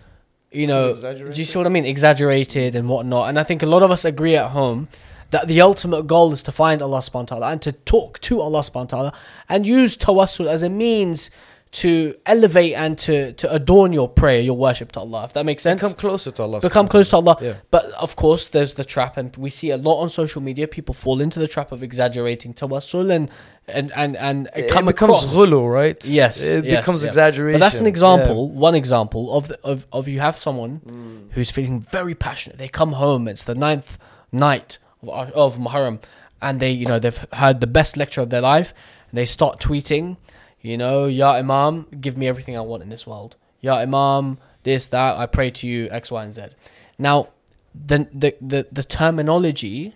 you 0.52 0.66
know, 0.68 0.94
do 0.96 1.32
you 1.36 1.46
see 1.46 1.58
what 1.58 1.68
I 1.68 1.70
mean? 1.70 1.86
Exaggerated 1.86 2.76
and 2.76 2.88
whatnot. 2.90 3.30
And 3.30 3.38
I 3.40 3.44
think 3.44 3.62
a 3.62 3.66
lot 3.68 3.84
of 3.84 3.92
us 3.92 4.04
agree 4.06 4.36
at 4.36 4.52
home 4.52 4.88
that 5.32 5.48
the 5.48 5.62
ultimate 5.62 6.08
goal 6.08 6.32
is 6.32 6.42
to 6.44 6.52
find 6.52 6.82
Allah 6.82 7.00
subhanahu 7.00 7.14
wa 7.32 7.38
ta'ala 7.38 7.48
and 7.52 7.62
to 7.62 7.72
talk 7.72 8.20
to 8.22 8.42
Allah 8.42 8.62
subhanahu 8.62 8.92
wa 8.92 8.98
ta'ala 8.98 9.14
and 9.48 9.66
use 9.66 9.96
tawassul 9.96 10.48
as 10.48 10.64
a 10.64 10.70
means 10.70 11.30
to 11.72 12.16
elevate 12.26 12.74
and 12.74 12.98
to, 12.98 13.32
to 13.34 13.54
adorn 13.54 13.94
your 13.94 14.10
prayer, 14.10 14.42
your 14.42 14.58
worship 14.58 14.92
to 14.94 15.00
Allah, 15.02 15.26
if 15.26 15.34
that 15.34 15.46
makes 15.46 15.62
sense. 15.62 15.80
Become 15.82 15.98
closer 15.98 16.32
to 16.32 16.42
Allah. 16.44 16.62
Become 16.62 16.88
subhanahu 16.88 16.90
close 16.90 17.10
to 17.10 17.16
Allah. 17.18 17.38
Yeah. 17.42 17.54
But 17.70 17.86
of 17.92 18.16
course, 18.16 18.48
there's 18.48 18.74
the 18.74 18.84
trap, 18.84 19.18
and 19.18 19.36
we 19.38 19.52
see 19.52 19.70
a 19.70 19.78
lot 19.78 20.02
on 20.02 20.10
social 20.10 20.42
media. 20.42 20.68
People 20.68 20.96
fall 20.96 21.22
into 21.22 21.38
the 21.38 21.48
trap 21.48 21.72
of 21.72 21.84
exaggerating 21.84 22.56
tawassul 22.56 23.12
and 23.12 23.30
and 23.68 23.92
and 23.94 24.18
and 24.18 24.50
It 24.56 24.72
come 24.72 24.88
becomes 24.88 25.24
across. 25.24 25.36
ghulu, 25.36 25.72
right? 25.72 26.04
Yes, 26.06 26.44
It 26.44 26.66
yes, 26.66 26.80
becomes 26.82 27.04
yeah. 27.04 27.10
exaggeration. 27.10 27.60
But 27.60 27.66
that's 27.66 27.80
an 27.80 27.86
Yeah. 27.86 27.90
example, 27.90 28.50
one 28.52 28.74
example 28.74 29.32
of, 29.32 29.50
the, 29.50 29.60
of 29.64 29.86
of 29.92 30.08
you 30.08 30.22
have 30.22 30.36
someone 30.38 30.82
Mm. 30.88 31.34
who's 31.34 31.52
feeling 31.52 31.80
very 31.82 32.16
passionate. 32.16 32.58
They 32.58 32.68
come 32.68 32.94
home. 32.94 33.28
It's 33.28 33.44
the 33.44 33.54
ninth 33.54 34.00
night 34.32 34.80
of, 35.04 35.30
of 35.34 35.58
Muharram, 35.60 36.00
and 36.42 36.60
they, 36.60 36.72
you 36.72 36.88
know, 36.88 36.98
they've 36.98 37.26
heard 37.34 37.60
the 37.62 37.68
best 37.68 37.96
lecture 37.96 38.22
of 38.22 38.32
their 38.32 38.42
life. 38.42 38.74
And 39.12 39.18
they 39.20 39.26
start 39.26 39.60
tweeting, 39.60 40.18
you 40.62 40.78
know, 40.78 41.06
Ya 41.06 41.34
Imam, 41.34 41.88
give 42.00 42.18
me 42.18 42.28
everything 42.28 42.58
I 42.58 42.62
want 42.62 42.84
in 42.84 42.90
this 42.90 43.08
world. 43.08 43.36
Ya 43.62 43.78
Imam, 43.78 44.38
this, 44.64 44.88
that. 44.88 45.18
I 45.18 45.26
pray 45.26 45.50
to 45.52 45.68
you, 45.68 45.90
X, 45.90 46.12
Y, 46.12 46.24
and 46.24 46.34
Z. 46.34 46.48
Now, 46.98 47.30
the 47.74 48.08
the 48.14 48.36
the, 48.42 48.68
the 48.72 48.84
terminology 48.84 49.96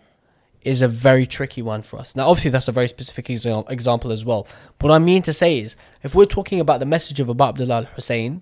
is 0.61 0.81
a 0.81 0.87
very 0.87 1.25
tricky 1.25 1.61
one 1.61 1.81
for 1.81 1.99
us. 1.99 2.15
Now, 2.15 2.29
obviously, 2.29 2.51
that's 2.51 2.67
a 2.69 2.71
very 2.71 2.87
specific 2.87 3.25
exa- 3.25 3.69
example 3.69 4.11
as 4.11 4.23
well. 4.23 4.47
But 4.79 4.89
what 4.89 4.95
I 4.95 4.99
mean 4.99 5.21
to 5.23 5.33
say 5.33 5.59
is, 5.59 5.75
if 6.03 6.15
we're 6.15 6.25
talking 6.25 6.59
about 6.59 6.79
the 6.79 6.85
message 6.85 7.19
of 7.19 7.29
Abu 7.29 7.43
Abdullah 7.43 7.75
al 7.75 7.83
Hussein 7.85 8.41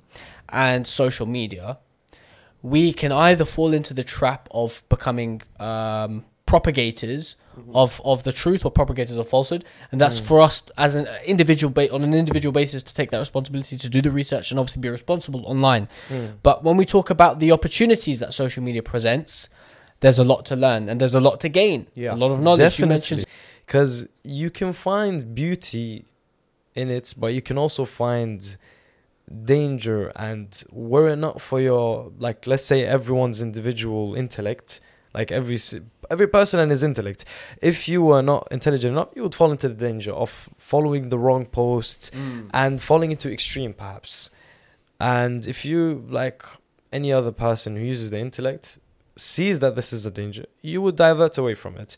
and 0.50 0.86
social 0.86 1.26
media, 1.26 1.80
we 2.62 2.94
can 2.94 3.12
either 3.12 3.46
fall 3.46 3.74
into 3.74 3.94
the 3.94 4.04
trap 4.04 4.48
of 4.52 4.84
becoming 4.88 5.42
um, 5.60 6.26
propagators 6.52 7.38
of, 7.74 8.02
of 8.04 8.24
the 8.24 8.34
truth 8.34 8.66
or 8.66 8.72
propagators 8.72 9.18
of 9.18 9.26
falsehood, 9.30 9.64
and 9.92 10.02
that's 10.02 10.20
for 10.20 10.38
us 10.48 10.64
as 10.78 10.96
an 10.96 11.08
individual 11.34 11.72
ba- 11.72 11.92
on 11.96 12.04
an 12.04 12.14
individual 12.14 12.52
basis 12.52 12.84
to 12.84 12.94
take 12.94 13.10
that 13.12 13.20
responsibility 13.20 13.78
to 13.78 13.90
do 13.90 14.02
the 14.02 14.12
research 14.12 14.52
and 14.52 14.60
obviously 14.60 14.82
be 14.82 14.90
responsible 14.90 15.42
online. 15.46 15.88
Mm. 16.10 16.34
But 16.44 16.58
when 16.66 16.76
we 16.76 16.86
talk 16.86 17.10
about 17.10 17.40
the 17.40 17.52
opportunities 17.58 18.20
that 18.20 18.34
social 18.34 18.62
media 18.62 18.84
presents, 18.84 19.50
there's 20.02 20.20
a 20.20 20.26
lot 20.26 20.46
to 20.50 20.56
learn 20.56 20.90
and 20.90 21.00
there's 21.00 21.16
a 21.16 21.22
lot 21.22 21.40
to 21.40 21.50
gain. 21.50 21.88
Yeah. 21.96 22.14
a 22.14 22.20
lot 22.24 22.32
of 22.32 22.42
knowledge. 22.42 22.80
You 22.80 22.88
mentioned 22.88 23.26
because 23.66 24.08
you 24.24 24.50
can 24.50 24.74
find 24.74 25.34
beauty 25.34 26.04
in 26.76 26.90
it, 26.90 27.14
but 27.18 27.34
you 27.34 27.42
can 27.42 27.58
also 27.58 27.86
find 27.86 28.58
danger. 29.56 30.12
And 30.16 30.50
were 30.72 31.08
it 31.14 31.20
not 31.28 31.42
for 31.42 31.62
your, 31.62 32.12
like, 32.20 32.48
let's 32.48 32.66
say 32.66 32.86
everyone's 32.86 33.42
individual 33.42 34.16
intellect, 34.16 34.82
like 35.14 35.32
every 35.32 35.60
every 36.14 36.28
person 36.28 36.60
and 36.60 36.70
his 36.76 36.84
intellect, 36.84 37.22
if 37.62 37.78
you 37.92 38.00
were 38.10 38.22
not 38.22 38.48
intelligent 38.52 38.92
enough, 38.96 39.10
you 39.16 39.24
would 39.24 39.36
fall 39.40 39.52
into 39.56 39.68
the 39.74 39.80
danger 39.88 40.12
of 40.24 40.30
following 40.58 41.04
the 41.14 41.18
wrong 41.26 41.46
posts 41.46 42.06
Mm. 42.12 42.50
and 42.54 42.74
falling 42.90 43.12
into 43.16 43.28
extreme, 43.38 43.74
perhaps. 43.74 44.30
And 45.00 45.48
if 45.54 45.60
you, 45.70 46.06
like 46.10 46.44
any 47.00 47.12
other 47.20 47.32
person 47.32 47.70
who 47.78 47.84
uses 47.94 48.08
the 48.12 48.20
intellect, 48.20 48.78
sees 49.18 49.60
that 49.64 49.76
this 49.76 49.90
is 49.94 50.06
a 50.06 50.12
danger, 50.12 50.46
you 50.62 50.82
would 50.84 50.96
divert 50.96 51.38
away 51.38 51.56
from 51.64 51.74
it. 51.78 51.92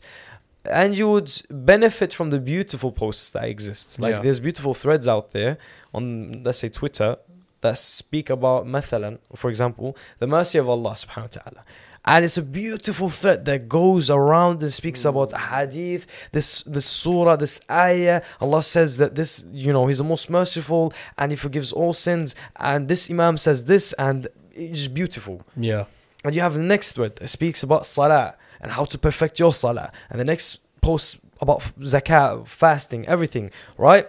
And 0.82 0.96
you 0.96 1.06
would 1.10 1.30
benefit 1.50 2.14
from 2.18 2.30
the 2.30 2.38
beautiful 2.38 2.90
posts 2.92 3.30
that 3.32 3.44
exist. 3.44 4.00
Like 4.00 4.14
Yeah. 4.14 4.20
there's 4.22 4.40
beautiful 4.40 4.72
threads 4.82 5.06
out 5.06 5.32
there 5.32 5.58
on, 5.92 6.42
let's 6.44 6.58
say, 6.58 6.70
Twitter 6.70 7.16
that 7.60 7.76
speak 7.78 8.30
about, 8.30 8.66
mathalan, 8.66 9.18
for 9.36 9.48
example, 9.50 9.88
the 10.18 10.26
mercy 10.26 10.58
of 10.58 10.66
Allah 10.68 10.92
subhanahu 11.02 11.28
wa 11.28 11.34
ta'ala. 11.38 11.62
And 12.06 12.24
it's 12.24 12.36
a 12.36 12.42
beautiful 12.42 13.08
thread 13.08 13.46
that 13.46 13.68
goes 13.68 14.10
around 14.10 14.62
and 14.62 14.72
speaks 14.72 15.02
hmm. 15.02 15.08
about 15.08 15.32
hadith, 15.32 16.06
this 16.32 16.62
this 16.64 16.86
surah, 16.86 17.36
this 17.36 17.60
ayah. 17.70 18.22
Allah 18.40 18.62
says 18.62 18.98
that 18.98 19.14
this, 19.14 19.46
you 19.52 19.72
know, 19.72 19.86
He's 19.86 19.98
the 19.98 20.04
most 20.04 20.28
merciful 20.28 20.92
and 21.16 21.32
He 21.32 21.36
forgives 21.36 21.72
all 21.72 21.92
sins. 21.92 22.34
And 22.56 22.88
this 22.88 23.10
Imam 23.10 23.36
says 23.36 23.64
this, 23.64 23.92
and 23.94 24.28
it's 24.52 24.88
beautiful. 24.88 25.42
Yeah. 25.56 25.84
And 26.24 26.34
you 26.34 26.40
have 26.40 26.54
the 26.54 26.62
next 26.62 26.92
thread 26.92 27.16
that 27.16 27.28
speaks 27.28 27.62
about 27.62 27.86
salah 27.86 28.36
and 28.60 28.72
how 28.72 28.84
to 28.84 28.98
perfect 28.98 29.38
your 29.38 29.52
salah. 29.52 29.92
And 30.10 30.20
the 30.20 30.24
next 30.24 30.60
post 30.80 31.18
about 31.40 31.60
zakat, 31.80 32.46
fasting, 32.48 33.06
everything, 33.06 33.50
right? 33.76 34.08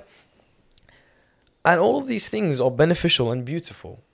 And 1.66 1.80
all 1.80 1.98
of 1.98 2.08
these 2.08 2.30
things 2.30 2.62
are 2.62 2.72
beneficial 2.72 3.32
and 3.32 3.44
beautiful. 3.44 4.05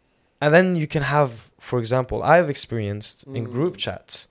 And 0.41 0.53
then 0.53 0.75
you 0.75 0.87
can 0.87 1.03
have, 1.03 1.31
for 1.59 1.77
example, 1.79 2.17
I've 2.23 2.49
experienced 2.49 3.17
in 3.27 3.45
Mm. 3.47 3.51
group 3.53 3.77
chats, 3.77 4.27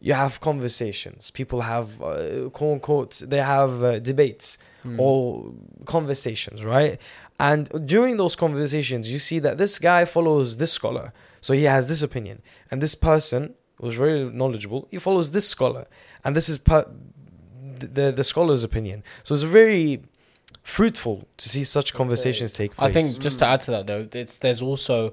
you 0.00 0.12
have 0.14 0.40
conversations. 0.40 1.30
People 1.30 1.60
have, 1.62 1.88
uh, 2.02 2.50
quote 2.56 2.72
unquote, 2.74 3.22
they 3.32 3.40
have 3.56 3.82
uh, 3.82 3.98
debates 4.00 4.58
Mm. 4.84 4.98
or 4.98 5.20
conversations, 5.86 6.62
right? 6.62 7.00
And 7.40 7.62
during 7.86 8.16
those 8.18 8.36
conversations, 8.36 9.10
you 9.10 9.18
see 9.18 9.38
that 9.40 9.56
this 9.56 9.78
guy 9.78 10.04
follows 10.04 10.56
this 10.58 10.72
scholar, 10.72 11.12
so 11.40 11.54
he 11.54 11.64
has 11.64 11.86
this 11.86 12.02
opinion, 12.02 12.42
and 12.70 12.82
this 12.82 12.94
person 12.94 13.54
was 13.80 13.94
very 13.94 14.24
knowledgeable. 14.40 14.86
He 14.90 14.98
follows 14.98 15.30
this 15.30 15.48
scholar, 15.48 15.86
and 16.24 16.36
this 16.36 16.48
is 16.48 16.58
per- 16.58 16.86
the 17.96 18.12
the 18.12 18.24
scholar's 18.24 18.62
opinion. 18.62 19.02
So 19.24 19.34
it's 19.34 19.42
very 19.62 20.02
fruitful 20.62 21.26
to 21.38 21.48
see 21.48 21.64
such 21.64 21.92
conversations 21.94 22.52
take 22.52 22.74
place. 22.76 22.88
I 22.90 22.92
think 22.92 23.18
just 23.20 23.38
to 23.40 23.46
add 23.46 23.60
to 23.62 23.70
that 23.72 23.86
though, 23.86 24.06
it's 24.12 24.36
there's 24.38 24.62
also 24.62 25.12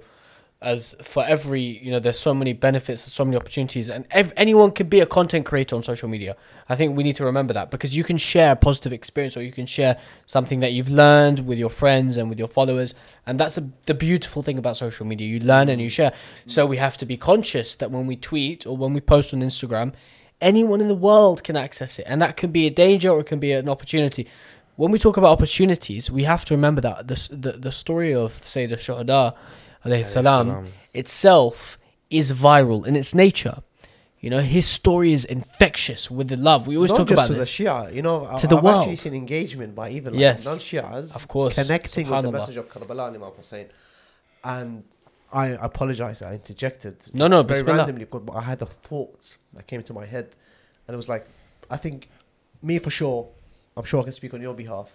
as 0.61 0.95
for 1.01 1.25
every 1.25 1.61
you 1.61 1.89
know 1.89 1.99
there's 1.99 2.19
so 2.19 2.35
many 2.35 2.53
benefits 2.53 3.03
and 3.03 3.11
so 3.11 3.25
many 3.25 3.35
opportunities 3.35 3.89
and 3.89 4.05
ev- 4.11 4.31
anyone 4.37 4.69
can 4.71 4.87
be 4.87 4.99
a 4.99 5.05
content 5.07 5.43
creator 5.45 5.75
on 5.75 5.81
social 5.81 6.07
media. 6.07 6.35
I 6.69 6.75
think 6.75 6.95
we 6.95 7.03
need 7.03 7.15
to 7.15 7.25
remember 7.25 7.53
that 7.53 7.71
because 7.71 7.97
you 7.97 8.03
can 8.03 8.17
share 8.17 8.51
a 8.51 8.55
positive 8.55 8.93
experience 8.93 9.35
or 9.35 9.41
you 9.41 9.51
can 9.51 9.65
share 9.65 9.97
something 10.27 10.59
that 10.59 10.71
you've 10.71 10.89
learned 10.89 11.47
with 11.47 11.57
your 11.57 11.69
friends 11.69 12.15
and 12.15 12.29
with 12.29 12.37
your 12.37 12.47
followers 12.47 12.93
and 13.25 13.39
that's 13.39 13.57
a, 13.57 13.67
the 13.87 13.95
beautiful 13.95 14.43
thing 14.43 14.59
about 14.59 14.77
social 14.77 15.05
media. 15.05 15.27
You 15.27 15.39
learn 15.39 15.67
and 15.67 15.81
you 15.81 15.87
mm. 15.87 15.91
share. 15.91 16.13
So 16.45 16.67
we 16.67 16.77
have 16.77 16.95
to 16.97 17.05
be 17.07 17.17
conscious 17.17 17.73
that 17.75 17.89
when 17.89 18.05
we 18.05 18.15
tweet 18.15 18.67
or 18.67 18.77
when 18.77 18.93
we 18.93 19.01
post 19.01 19.33
on 19.33 19.41
instagram 19.41 19.93
anyone 20.41 20.81
in 20.81 20.87
the 20.87 20.95
world 20.95 21.43
can 21.43 21.55
access 21.55 21.99
it 21.99 22.05
and 22.07 22.21
that 22.21 22.35
can 22.35 22.51
be 22.51 22.67
a 22.67 22.69
danger 22.69 23.09
or 23.09 23.21
it 23.21 23.27
can 23.27 23.39
be 23.39 23.51
an 23.51 23.69
opportunity. 23.69 24.27
When 24.75 24.91
we 24.91 24.97
talk 24.99 25.17
about 25.17 25.31
opportunities, 25.31 26.09
we 26.09 26.23
have 26.23 26.45
to 26.45 26.53
remember 26.53 26.81
that 26.81 27.07
the 27.07 27.29
the, 27.31 27.51
the 27.53 27.71
story 27.71 28.13
of 28.13 28.33
Sayyid 28.45 28.71
al-Shuhada 28.71 29.35
alayhi 29.85 30.05
salam 30.05 30.65
itself 30.93 31.77
is 32.09 32.33
viral 32.33 32.85
in 32.85 32.95
its 32.95 33.13
nature. 33.15 33.57
You 34.19 34.29
know, 34.29 34.41
his 34.41 34.67
story 34.67 35.13
is 35.13 35.25
infectious 35.25 36.11
with 36.11 36.27
the 36.27 36.37
love. 36.37 36.67
We 36.67 36.75
always 36.75 36.91
Not 36.91 36.97
talk 36.99 37.07
just 37.07 37.19
about 37.19 37.27
to 37.33 37.39
this. 37.39 37.57
the 37.57 37.63
Shia, 37.65 37.93
you 37.95 38.03
know, 38.03 38.25
To 38.25 38.31
I- 38.33 38.35
the 38.53 38.57
I've 38.57 38.63
world. 38.63 38.77
actually 38.81 38.97
seen 38.97 39.15
engagement 39.15 39.73
by 39.73 39.89
even 39.89 40.13
like 40.13 40.19
Yes. 40.19 40.45
non-Shias, 40.45 41.15
Of 41.15 41.27
course. 41.27 41.55
connecting 41.55 42.07
with 42.09 42.21
the 42.21 42.31
message 42.31 42.57
of 42.57 42.69
Karbala 42.69 43.07
and 43.07 43.15
Imam 43.15 43.31
Hussein. 43.31 43.67
And 44.43 44.83
I 45.33 45.47
apologize. 45.69 46.21
I 46.21 46.33
interjected. 46.35 46.97
No, 47.13 47.27
no, 47.27 47.41
very 47.41 47.61
Bismillah. 47.61 47.77
randomly, 47.79 48.05
but 48.05 48.21
I 48.35 48.41
had 48.41 48.61
a 48.61 48.65
thought 48.67 49.37
that 49.53 49.65
came 49.65 49.81
to 49.83 49.93
my 49.93 50.05
head, 50.05 50.27
and 50.87 50.93
it 50.93 50.97
was 50.97 51.09
like, 51.09 51.25
I 51.69 51.77
think 51.77 52.07
me 52.61 52.77
for 52.79 52.89
sure. 52.91 53.27
I'm 53.77 53.85
sure 53.85 54.01
I 54.01 54.03
can 54.03 54.11
speak 54.11 54.33
on 54.35 54.41
your 54.41 54.53
behalf. 54.53 54.89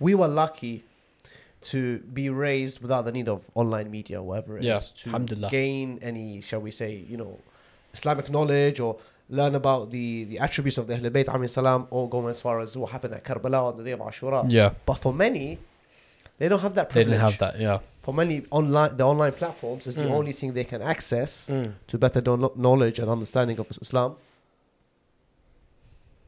We 0.00 0.14
were 0.14 0.28
lucky 0.28 0.84
to 1.60 1.98
be 1.98 2.30
raised 2.30 2.80
without 2.80 3.04
the 3.04 3.12
need 3.12 3.28
of 3.28 3.50
online 3.54 3.90
media, 3.90 4.20
or 4.20 4.26
whatever 4.28 4.58
it 4.58 4.60
is, 4.60 4.66
Yeah, 4.66 4.78
to 4.78 5.08
alhamdulillah. 5.10 5.50
gain 5.50 5.98
any, 6.02 6.40
shall 6.40 6.60
we 6.60 6.70
say, 6.70 6.94
you 7.08 7.16
know, 7.16 7.38
Islamic 7.92 8.30
knowledge 8.30 8.78
or 8.80 8.96
learn 9.28 9.54
about 9.54 9.90
the, 9.90 10.24
the 10.24 10.38
attributes 10.38 10.78
of 10.78 10.86
the 10.86 10.94
Ahlul 10.94 11.10
Bayt, 11.10 11.26
alayhi 11.26 11.50
salam, 11.50 11.86
or 11.90 12.08
going 12.08 12.28
as 12.28 12.40
far 12.40 12.60
as 12.60 12.76
what 12.76 12.92
happened 12.92 13.14
at 13.14 13.24
Karbala 13.24 13.72
on 13.72 13.76
the 13.76 13.84
day 13.84 13.90
of 13.90 14.00
Ashura. 14.00 14.46
Yeah, 14.48 14.70
But 14.86 14.94
for 14.94 15.12
many, 15.12 15.58
they 16.38 16.48
don't 16.48 16.60
have 16.60 16.74
that 16.74 16.90
privilege. 16.90 17.16
they 17.16 17.18
privilege. 17.18 17.38
didn't 17.38 17.52
have 17.52 17.60
that. 17.60 17.60
Yeah, 17.60 17.78
For 18.02 18.14
many 18.14 18.44
online, 18.50 18.96
the 18.96 19.04
online 19.04 19.32
platforms 19.32 19.86
is 19.86 19.94
the 19.96 20.04
Mm. 20.04 20.10
only 20.12 20.32
thing 20.32 20.52
they 20.54 20.64
can 20.64 20.80
access 20.80 21.48
Mm. 21.50 21.74
to 21.88 21.98
better 21.98 22.22
knowledge 22.56 22.98
and 23.00 23.10
understanding 23.10 23.58
of 23.58 23.66
Islam. 23.82 24.16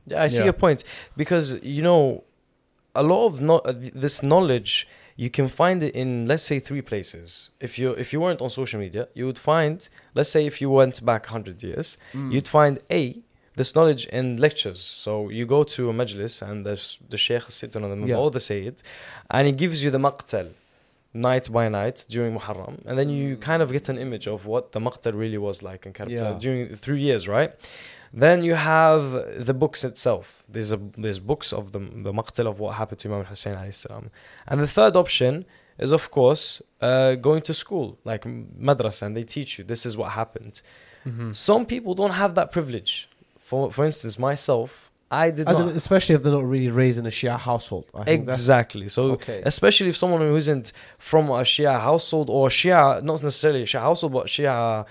Yeah, 0.06 0.22
I 0.22 0.26
see 0.28 0.38
Yeah. 0.38 0.44
your 0.46 0.52
point 0.54 0.82
because 1.16 1.54
you 1.62 1.82
know 1.82 2.24
a 2.94 3.02
lot 3.02 3.26
of 3.26 3.40
no- 3.40 3.62
this 4.04 4.22
knowledge 4.22 4.88
you 5.24 5.28
can 5.38 5.48
find 5.62 5.78
it 5.86 5.92
in 6.02 6.08
let's 6.30 6.44
say 6.50 6.58
three 6.68 6.82
places. 6.90 7.28
If 7.66 7.72
you 7.80 7.88
if 8.04 8.08
you 8.12 8.18
weren't 8.24 8.40
on 8.44 8.50
social 8.60 8.78
media, 8.86 9.02
you 9.18 9.24
would 9.28 9.40
find 9.52 9.76
let's 10.18 10.30
say 10.34 10.42
if 10.50 10.56
you 10.62 10.68
went 10.80 10.96
back 11.10 11.22
100 11.26 11.62
years, 11.68 11.86
Mm. 12.14 12.32
you'd 12.32 12.48
find 12.58 12.74
a 13.00 13.02
this 13.60 13.70
knowledge 13.76 14.04
in 14.18 14.26
lectures. 14.46 14.80
So 15.04 15.12
you 15.38 15.44
go 15.56 15.60
to 15.74 15.80
a 15.92 15.94
majlis 16.00 16.34
and 16.48 16.56
there's 16.66 16.86
the 17.12 17.18
sheikh 17.26 17.44
is 17.50 17.54
sitting 17.62 17.82
on 17.84 17.90
the 18.00 18.06
Yeah. 18.10 18.20
or 18.20 18.28
the 18.36 18.40
sayyid 18.50 18.76
and 19.34 19.42
he 19.48 19.52
gives 19.62 19.78
you 19.84 19.90
the 19.96 20.02
maqtal 20.08 20.48
night 21.28 21.46
by 21.56 21.64
night 21.80 21.96
during 22.14 22.30
Muharram 22.38 22.76
and 22.86 22.94
then 22.98 23.08
you 23.18 23.26
kind 23.50 23.60
of 23.64 23.68
get 23.76 23.84
an 23.92 23.98
image 24.06 24.26
of 24.34 24.38
what 24.52 24.64
the 24.74 24.80
maqtal 24.86 25.12
really 25.24 25.40
was 25.48 25.56
like 25.68 25.82
in 25.86 25.92
Karbala 25.98 26.10
Yeah. 26.32 26.38
during 26.44 26.60
three 26.84 27.02
years, 27.08 27.22
right? 27.36 27.50
Then 28.12 28.42
you 28.42 28.54
have 28.54 29.02
the 29.46 29.54
books 29.54 29.84
itself. 29.84 30.42
There's 30.48 30.72
a 30.72 30.80
there's 30.96 31.20
books 31.20 31.52
of 31.52 31.72
the 31.72 31.78
the 31.78 32.12
maqtal 32.12 32.46
of 32.46 32.58
what 32.58 32.74
happened 32.74 32.98
to 33.00 33.08
Imam 33.08 33.24
Hussein 33.24 33.54
alayhi. 33.54 34.10
And 34.48 34.60
the 34.60 34.66
third 34.66 34.96
option 34.96 35.44
is 35.78 35.92
of 35.92 36.10
course 36.10 36.60
uh, 36.80 37.14
going 37.14 37.42
to 37.42 37.54
school 37.54 37.98
like 38.04 38.24
madrasa 38.24 39.02
and 39.02 39.16
they 39.16 39.22
teach 39.22 39.58
you 39.58 39.64
this 39.64 39.86
is 39.86 39.96
what 39.96 40.10
happened. 40.12 40.60
Mm-hmm. 41.06 41.32
Some 41.32 41.64
people 41.66 41.94
don't 41.94 42.12
have 42.22 42.34
that 42.34 42.50
privilege. 42.50 43.08
For 43.38 43.70
for 43.70 43.84
instance, 43.84 44.18
myself, 44.18 44.90
I 45.10 45.30
did 45.30 45.48
As 45.48 45.58
not 45.58 45.70
in, 45.70 45.76
especially 45.76 46.16
if 46.16 46.22
they're 46.22 46.32
not 46.32 46.44
really 46.44 46.70
raised 46.70 46.98
in 46.98 47.06
a 47.06 47.10
Shia 47.10 47.38
household. 47.38 47.86
I 47.94 48.04
think 48.04 48.28
exactly. 48.28 48.88
So 48.88 49.12
okay. 49.12 49.42
especially 49.44 49.88
if 49.88 49.96
someone 49.96 50.20
who 50.20 50.34
isn't 50.36 50.72
from 50.98 51.30
a 51.30 51.42
Shia 51.42 51.80
household 51.80 52.28
or 52.28 52.48
Shia, 52.48 53.02
not 53.02 53.22
necessarily 53.22 53.62
a 53.62 53.66
Shia 53.66 53.80
household, 53.80 54.12
but 54.12 54.26
Shia 54.26 54.84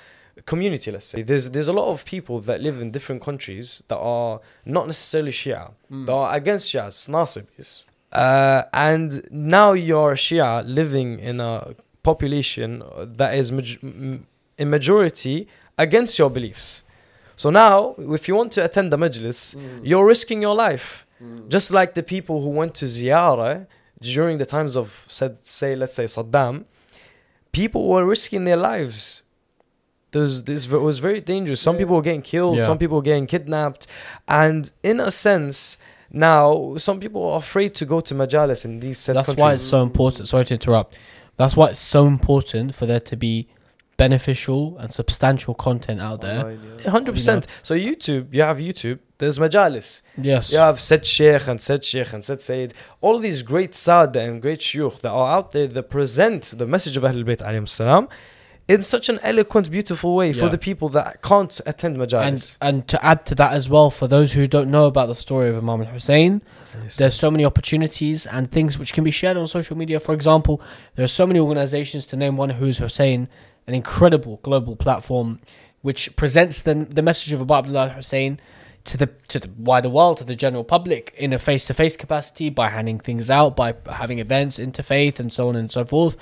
community, 0.46 0.92
let's 0.92 1.06
say. 1.06 1.22
There's 1.24 1.50
there's 1.52 1.68
a 1.68 1.74
lot 1.74 1.88
of 1.92 2.04
people 2.06 2.40
that 2.42 2.62
live 2.62 2.82
in 2.82 2.92
different 2.92 3.22
countries 3.22 3.84
that 3.88 3.98
are 3.98 4.40
not 4.66 4.86
necessarily 4.88 5.32
Shia, 5.32 5.72
Mm. 5.92 6.06
that 6.06 6.14
are 6.14 6.36
against 6.36 6.68
Shia, 6.74 6.88
Nasibis. 7.10 7.84
Uh, 8.12 8.64
and 8.74 9.28
now 9.32 9.74
you're 9.74 10.16
Shia 10.16 10.64
living 10.66 11.20
in 11.20 11.40
a 11.40 11.76
population 12.04 12.84
that 13.18 13.34
is 13.36 13.52
maj- 13.52 13.80
m- 13.84 14.26
in 14.58 14.70
majority 14.70 15.48
against 15.78 16.18
your 16.20 16.30
beliefs. 16.30 16.84
So 17.36 17.50
now, 17.50 17.96
if 18.18 18.28
you 18.28 18.36
want 18.36 18.52
to 18.54 18.64
attend 18.66 18.92
the 18.92 18.98
majlis, 18.98 19.56
Mm. 19.56 19.80
you're 19.84 20.06
risking 20.06 20.42
your 20.42 20.56
life. 20.56 21.06
Mm. 21.24 21.48
Just 21.50 21.72
like 21.72 21.94
the 21.94 22.04
people 22.04 22.42
who 22.42 22.50
went 22.50 22.74
to 22.76 22.86
Ziyara 22.86 23.68
during 24.02 24.38
the 24.40 24.46
times 24.46 24.76
of, 24.76 25.06
said, 25.08 25.38
say, 25.46 25.76
let's 25.76 25.94
say 25.94 26.06
Saddam, 26.06 26.66
people 27.52 27.88
were 27.88 28.06
risking 28.06 28.44
their 28.46 28.58
lives. 28.58 29.24
There's, 30.12 30.44
this 30.44 30.68
was 30.68 31.00
very 31.00 31.22
dangerous. 31.22 31.62
Some 31.62 31.78
people 31.78 31.96
were 31.96 32.02
getting 32.02 32.22
killed, 32.24 32.58
Yeah. 32.58 32.66
some 32.66 32.78
people 32.78 32.98
were 32.98 33.04
getting 33.04 33.28
kidnapped. 33.28 33.86
And 34.28 34.72
in 34.84 35.00
a 35.00 35.12
sense, 35.12 35.78
now 36.12 36.76
some 36.78 37.00
people 37.00 37.24
are 37.32 37.38
afraid 37.38 37.76
to 37.76 37.86
go 37.86 38.00
to 38.02 38.16
majalis 38.16 38.66
in 38.66 38.80
these 38.80 38.98
said 38.98 39.16
That's 39.16 39.28
countries. 39.28 39.42
why 39.42 39.54
it's 39.54 39.64
so 39.64 39.84
important. 39.84 40.28
Sorry 40.28 40.46
to 40.46 40.54
interrupt. 40.56 40.98
That's 41.38 41.56
why 41.56 41.68
it's 41.70 41.80
so 41.80 42.08
important 42.08 42.74
for 42.76 42.86
there 42.86 43.00
to 43.02 43.16
be 43.16 43.48
beneficial 43.98 44.78
and 44.80 44.92
substantial 44.92 45.54
content 45.54 46.00
out 46.02 46.22
there. 46.22 46.46
Online, 46.46 46.80
yeah. 46.80 46.92
100%. 46.92 47.46
So 47.62 47.76
YouTube, 47.76 48.34
you 48.34 48.42
have 48.42 48.58
YouTube, 48.58 49.00
there's 49.20 49.38
majalis. 49.38 50.02
Yes. 50.18 50.52
You 50.52 50.58
have 50.60 50.80
said 50.80 51.06
Sheikh 51.06 51.48
and 51.48 51.62
said 51.62 51.84
Sheikh 51.84 52.14
and 52.14 52.24
said 52.24 52.42
Sayyid. 52.42 52.74
All 53.02 53.20
these 53.20 53.44
great 53.44 53.76
Sada 53.76 54.22
and 54.22 54.42
great 54.42 54.60
Shuyukh 54.60 55.02
that 55.02 55.12
are 55.12 55.30
out 55.38 55.52
there 55.52 55.68
that 55.68 55.90
present 55.90 56.54
the 56.58 56.66
message 56.66 56.96
of 56.96 57.04
Ahlul 57.04 57.26
Bayt 57.26 57.42
alayhim 57.46 57.68
salam 57.68 58.08
in 58.70 58.82
such 58.84 59.10
an 59.10 59.20
eloquent, 59.24 59.70
beautiful 59.72 60.16
way 60.16 60.32
for 60.32 60.46
Yeah. 60.46 60.50
the 60.50 60.58
people 60.58 60.88
that 60.90 61.22
can't 61.22 61.60
attend 61.66 61.96
And 61.96 62.04
majalis. 62.04 62.58
and 62.62 62.88
to 62.88 63.04
add 63.04 63.26
to 63.26 63.36
that 63.36 63.52
as 63.52 63.70
well, 63.70 63.90
for 63.90 64.08
those 64.08 64.34
who 64.34 64.46
don't 64.48 64.70
know 64.70 64.86
about 64.86 65.08
the 65.08 65.16
story 65.16 65.50
of 65.50 65.58
Imam 65.58 65.82
Al 65.82 65.88
Hussein, 65.88 66.42
there's 66.98 67.16
so 67.16 67.32
many 67.32 67.44
opportunities 67.44 68.26
and 68.28 68.52
things 68.52 68.78
which 68.80 68.94
can 68.94 69.04
be 69.04 69.12
shared 69.12 69.38
on 69.38 69.48
social 69.48 69.76
media. 69.76 70.00
For 70.00 70.14
example, 70.14 70.62
there 70.96 71.04
are 71.04 71.08
so 71.22 71.26
many 71.26 71.40
organizations 71.40 72.06
to 72.08 72.16
name 72.16 72.38
one 72.38 72.52
who's 72.52 72.78
Hussein, 72.78 73.28
an 73.68 73.74
incredible 73.74 74.40
global 74.44 74.76
platform 74.76 75.40
which 75.82 76.16
presents 76.16 76.62
the 76.62 76.76
the 76.76 77.02
message 77.02 77.34
of 77.34 77.42
Abu 77.42 77.54
Abdullah 77.54 77.90
Hussein 77.90 78.40
to 78.86 78.98
the 78.98 79.08
to 79.28 79.40
the 79.40 79.50
wider 79.58 79.90
world, 79.90 80.18
to 80.18 80.24
the 80.24 80.36
general 80.36 80.64
public 80.64 81.14
in 81.18 81.34
a 81.34 81.40
face 81.40 81.66
to 81.68 81.74
face 81.74 81.98
capacity 81.98 82.50
by 82.50 82.70
handing 82.70 83.00
things 83.00 83.30
out, 83.30 83.56
by 83.56 83.76
having 83.88 84.20
events, 84.20 84.60
interfaith, 84.60 85.20
and 85.20 85.32
so 85.32 85.50
on 85.50 85.56
and 85.56 85.70
so 85.70 85.86
forth. 85.86 86.16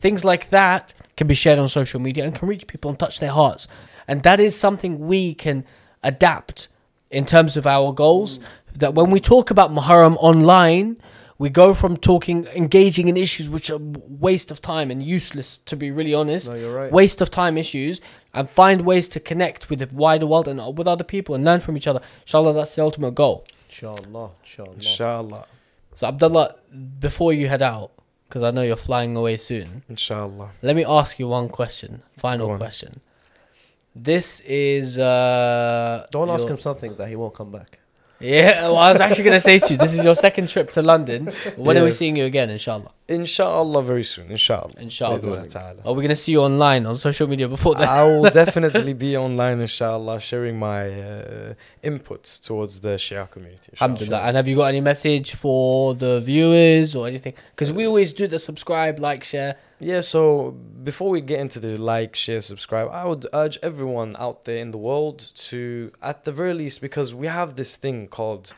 Things 0.00 0.24
like 0.24 0.50
that 0.50 0.94
can 1.16 1.26
be 1.26 1.34
shared 1.34 1.58
on 1.58 1.68
social 1.68 2.00
media 2.00 2.24
and 2.24 2.34
can 2.34 2.48
reach 2.48 2.66
people 2.66 2.90
and 2.90 2.98
touch 2.98 3.20
their 3.20 3.32
hearts. 3.32 3.68
And 4.06 4.22
that 4.22 4.40
is 4.40 4.54
something 4.54 5.06
we 5.06 5.34
can 5.34 5.64
adapt 6.02 6.68
in 7.10 7.24
terms 7.24 7.56
of 7.56 7.66
our 7.66 7.92
goals. 7.92 8.38
Mm. 8.38 8.44
That 8.76 8.94
when 8.94 9.10
we 9.10 9.20
talk 9.20 9.50
about 9.50 9.70
Muharram 9.70 10.16
online, 10.18 10.96
we 11.38 11.48
go 11.48 11.74
from 11.74 11.96
talking, 11.96 12.46
engaging 12.54 13.08
in 13.08 13.16
issues 13.16 13.50
which 13.50 13.68
are 13.70 13.78
waste 13.80 14.50
of 14.50 14.60
time 14.60 14.90
and 14.90 15.02
useless, 15.02 15.58
to 15.66 15.76
be 15.76 15.90
really 15.90 16.14
honest, 16.14 16.48
No, 16.48 16.54
you're 16.56 16.74
right. 16.74 16.92
waste 16.92 17.20
of 17.20 17.30
time 17.30 17.58
issues, 17.58 18.00
and 18.32 18.48
find 18.48 18.82
ways 18.82 19.08
to 19.08 19.20
connect 19.20 19.68
with 19.68 19.80
the 19.80 19.88
wider 19.92 20.26
world 20.26 20.46
and 20.48 20.60
with 20.78 20.86
other 20.86 21.04
people 21.04 21.34
and 21.34 21.44
learn 21.44 21.60
from 21.60 21.76
each 21.76 21.86
other. 21.86 22.00
Inshallah, 22.22 22.52
that's 22.54 22.74
the 22.76 22.82
ultimate 22.82 23.14
goal. 23.14 23.44
Inshallah, 23.68 24.30
inshallah. 24.42 24.72
Inshallah. 24.74 25.46
So, 25.94 26.06
Abdullah, 26.06 26.54
before 27.00 27.32
you 27.32 27.48
head 27.48 27.62
out, 27.62 27.90
because 28.28 28.42
I 28.42 28.50
know 28.50 28.62
you're 28.62 28.76
flying 28.76 29.16
away 29.16 29.36
soon, 29.36 29.82
Inshallah. 29.88 30.50
let 30.62 30.74
me 30.74 30.84
ask 30.84 31.18
you 31.18 31.28
one 31.28 31.48
question. 31.48 32.02
Final 32.16 32.50
on. 32.52 32.58
question. 32.58 32.92
This 33.94 34.40
is. 34.40 34.98
Uh, 34.98 36.06
Don't 36.10 36.28
ask 36.28 36.48
him 36.48 36.58
something 36.58 36.96
that 36.96 37.08
he 37.08 37.14
won't 37.16 37.34
come 37.34 37.52
back. 37.52 37.78
Yeah, 38.20 38.62
well, 38.68 38.78
I 38.78 38.90
was 38.90 39.00
actually 39.00 39.24
going 39.24 39.34
to 39.36 39.40
say 39.40 39.58
to 39.58 39.72
you, 39.74 39.76
this 39.78 39.92
is 39.92 40.04
your 40.04 40.14
second 40.14 40.48
trip 40.48 40.70
to 40.72 40.82
London. 40.82 41.26
When 41.56 41.76
are 41.76 41.82
we 41.82 41.88
Yes. 41.88 41.98
seeing 41.98 42.16
you 42.16 42.24
again, 42.24 42.48
inshallah? 42.50 42.90
Inshallah, 43.06 43.82
very 43.82 44.02
soon. 44.02 44.30
Inshallah. 44.30 44.72
Inshallah. 44.78 45.46
Ta'ala. 45.46 45.82
Are 45.84 45.92
we 45.92 46.00
going 46.00 46.08
to 46.08 46.16
see 46.16 46.32
you 46.32 46.40
online 46.40 46.86
on 46.86 46.96
social 46.96 47.26
media 47.26 47.46
before 47.48 47.74
that? 47.74 47.86
I 47.86 48.02
will 48.02 48.30
definitely 48.42 48.94
be 48.94 49.14
online, 49.14 49.60
inshallah, 49.60 50.20
sharing 50.20 50.58
my 50.58 50.88
uh, 50.88 51.54
input 51.82 52.24
towards 52.42 52.80
the 52.80 52.96
Shia 52.96 53.30
community. 53.30 53.68
inshallah. 53.72 53.92
Alhamdulillah. 53.92 54.22
And 54.22 54.36
have 54.38 54.48
you 54.48 54.56
got 54.56 54.66
any 54.66 54.80
message 54.80 55.34
for 55.34 55.94
the 55.94 56.20
viewers 56.20 56.96
or 56.96 57.06
anything? 57.06 57.34
Because 57.50 57.70
we 57.72 57.86
always 57.86 58.10
do 58.10 58.26
the 58.26 58.38
subscribe, 58.38 58.98
like, 58.98 59.22
share. 59.22 59.56
Yeah, 59.80 60.00
so 60.00 60.52
before 60.82 61.10
we 61.10 61.20
get 61.20 61.40
into 61.40 61.60
the 61.60 61.76
like, 61.76 62.16
share, 62.16 62.40
subscribe, 62.40 62.88
I 62.90 63.04
would 63.04 63.26
urge 63.34 63.58
everyone 63.62 64.16
out 64.18 64.44
there 64.46 64.56
in 64.58 64.70
the 64.70 64.78
world 64.78 65.18
to, 65.18 65.92
at 66.00 66.24
the 66.24 66.32
very 66.32 66.54
least, 66.54 66.80
because 66.80 67.14
we 67.14 67.26
have 67.26 67.56
this 67.56 67.76
thing 67.76 68.08
called 68.08 68.54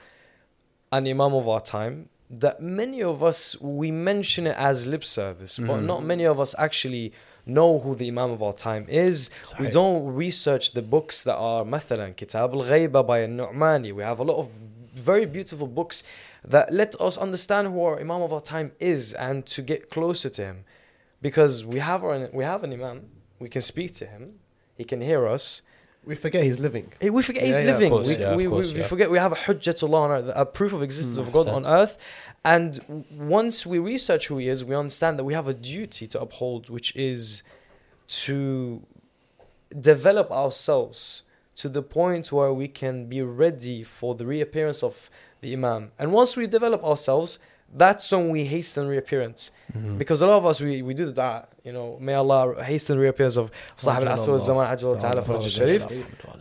an 0.92 1.08
Imam 1.08 1.34
of 1.34 1.48
our 1.48 1.60
time, 1.60 2.10
that 2.29 2.61
many 2.61 3.01
of 3.03 3.21
us, 3.21 3.59
we 3.59 3.91
mention 3.91 4.47
it 4.47 4.55
as 4.57 4.87
lip 4.87 5.03
service, 5.03 5.59
but 5.59 5.79
Mhm. 5.81 5.85
not 5.85 6.03
many 6.03 6.25
of 6.25 6.39
us 6.39 6.55
actually 6.57 7.11
know 7.45 7.79
who 7.79 7.95
the 7.95 8.07
Imam 8.07 8.31
of 8.31 8.41
our 8.41 8.53
time 8.53 8.85
is. 8.87 9.29
We 9.59 9.65
Sahih. 9.67 9.71
don't 9.71 10.05
research 10.15 10.71
the 10.73 10.81
books 10.81 11.23
that 11.23 11.35
are 11.35 11.63
مثلا 11.65 12.15
Kitab 12.15 12.53
al-Ghayba 12.53 13.05
by 13.05 13.25
Nu'mani. 13.25 13.93
We 13.93 14.03
have 14.03 14.19
a 14.19 14.23
lot 14.23 14.37
of 14.37 14.47
very 14.95 15.25
beautiful 15.25 15.67
books 15.67 16.03
that 16.47 16.71
let 16.71 16.95
us 17.01 17.17
understand 17.17 17.67
who 17.69 17.81
our 17.83 17.99
Imam 17.99 18.21
of 18.21 18.31
our 18.31 18.41
time 18.41 18.71
is 18.79 19.13
and 19.15 19.45
to 19.47 19.61
get 19.61 19.89
closer 19.89 20.29
to 20.29 20.41
him. 20.45 20.63
Because 21.21 21.65
we 21.65 21.79
have 21.79 22.03
our, 22.03 22.29
we 22.33 22.43
have 22.43 22.63
an 22.63 22.71
Imam, 22.73 22.97
we 23.39 23.49
can 23.49 23.61
speak 23.61 23.91
to 23.95 24.05
him, 24.05 24.39
he 24.75 24.83
can 24.83 25.01
hear 25.01 25.27
us. 25.27 25.61
we 26.06 26.14
forget 26.14 26.44
he's 26.44 26.60
living. 26.60 26.92
Eh, 27.00 27.08
We 27.08 27.22
forget 27.22 27.42
Yeah, 27.42 27.48
he's 27.48 27.62
yeah, 27.64 27.72
living. 27.72 27.90
course, 27.90 28.06
we, 28.08 28.16
yeah, 28.16 28.36
we, 28.36 28.46
course, 28.46 28.72
we, 28.72 28.80
we 28.80 28.86
forget 28.86 29.10
we 29.10 29.18
have 29.18 29.32
a 29.32 29.36
Hujjatullah 29.36 30.00
on 30.06 30.10
earth, 30.12 30.32
a 30.34 30.46
proof 30.46 30.72
of 30.72 30.82
existence 30.82 31.18
Hmm, 31.18 31.26
of 31.26 31.32
God 31.32 31.48
on 31.48 31.66
earth. 31.66 31.98
And 32.44 33.04
once 33.38 33.66
we 33.66 33.78
research 33.80 34.28
who 34.28 34.38
he 34.38 34.48
is, 34.48 34.64
we 34.64 34.74
understand 34.76 35.18
that 35.18 35.24
we 35.24 35.34
have 35.34 35.48
a 35.48 35.54
duty 35.54 36.06
to 36.12 36.20
uphold, 36.20 36.70
which 36.70 36.94
is 36.94 37.42
to 38.24 38.82
develop 39.78 40.30
ourselves 40.30 41.24
to 41.56 41.68
the 41.68 41.82
point 41.82 42.30
where 42.30 42.52
we 42.52 42.68
can 42.68 43.06
be 43.06 43.20
ready 43.22 43.82
for 43.82 44.14
the 44.14 44.26
reappearance 44.26 44.82
of 44.84 45.10
the 45.40 45.52
Imam. 45.52 45.90
And 45.98 46.12
once 46.12 46.36
we 46.36 46.46
develop 46.46 46.84
ourselves, 46.84 47.38
that's 47.76 48.10
when 48.12 48.30
we 48.30 48.44
hasten 48.44 48.88
reappearance. 48.88 49.50
Mhm. 49.76 49.98
Because 49.98 50.22
a 50.22 50.26
lot 50.26 50.38
of 50.38 50.46
us, 50.46 50.60
we, 50.60 50.82
we 50.82 50.94
do 50.94 51.10
that, 51.12 51.48
you 51.64 51.72
know, 51.72 51.98
may 52.00 52.14
Allah 52.14 52.62
hasten 52.64 52.98
reappearance 52.98 53.36
of 53.36 53.50
Sahib 53.76 54.06
al-Asr 54.08 54.28
wa 54.28 54.38
zaman 54.38 54.66
ajal 54.66 54.98
ta'ala 54.98 55.48
sharif. 55.48 55.86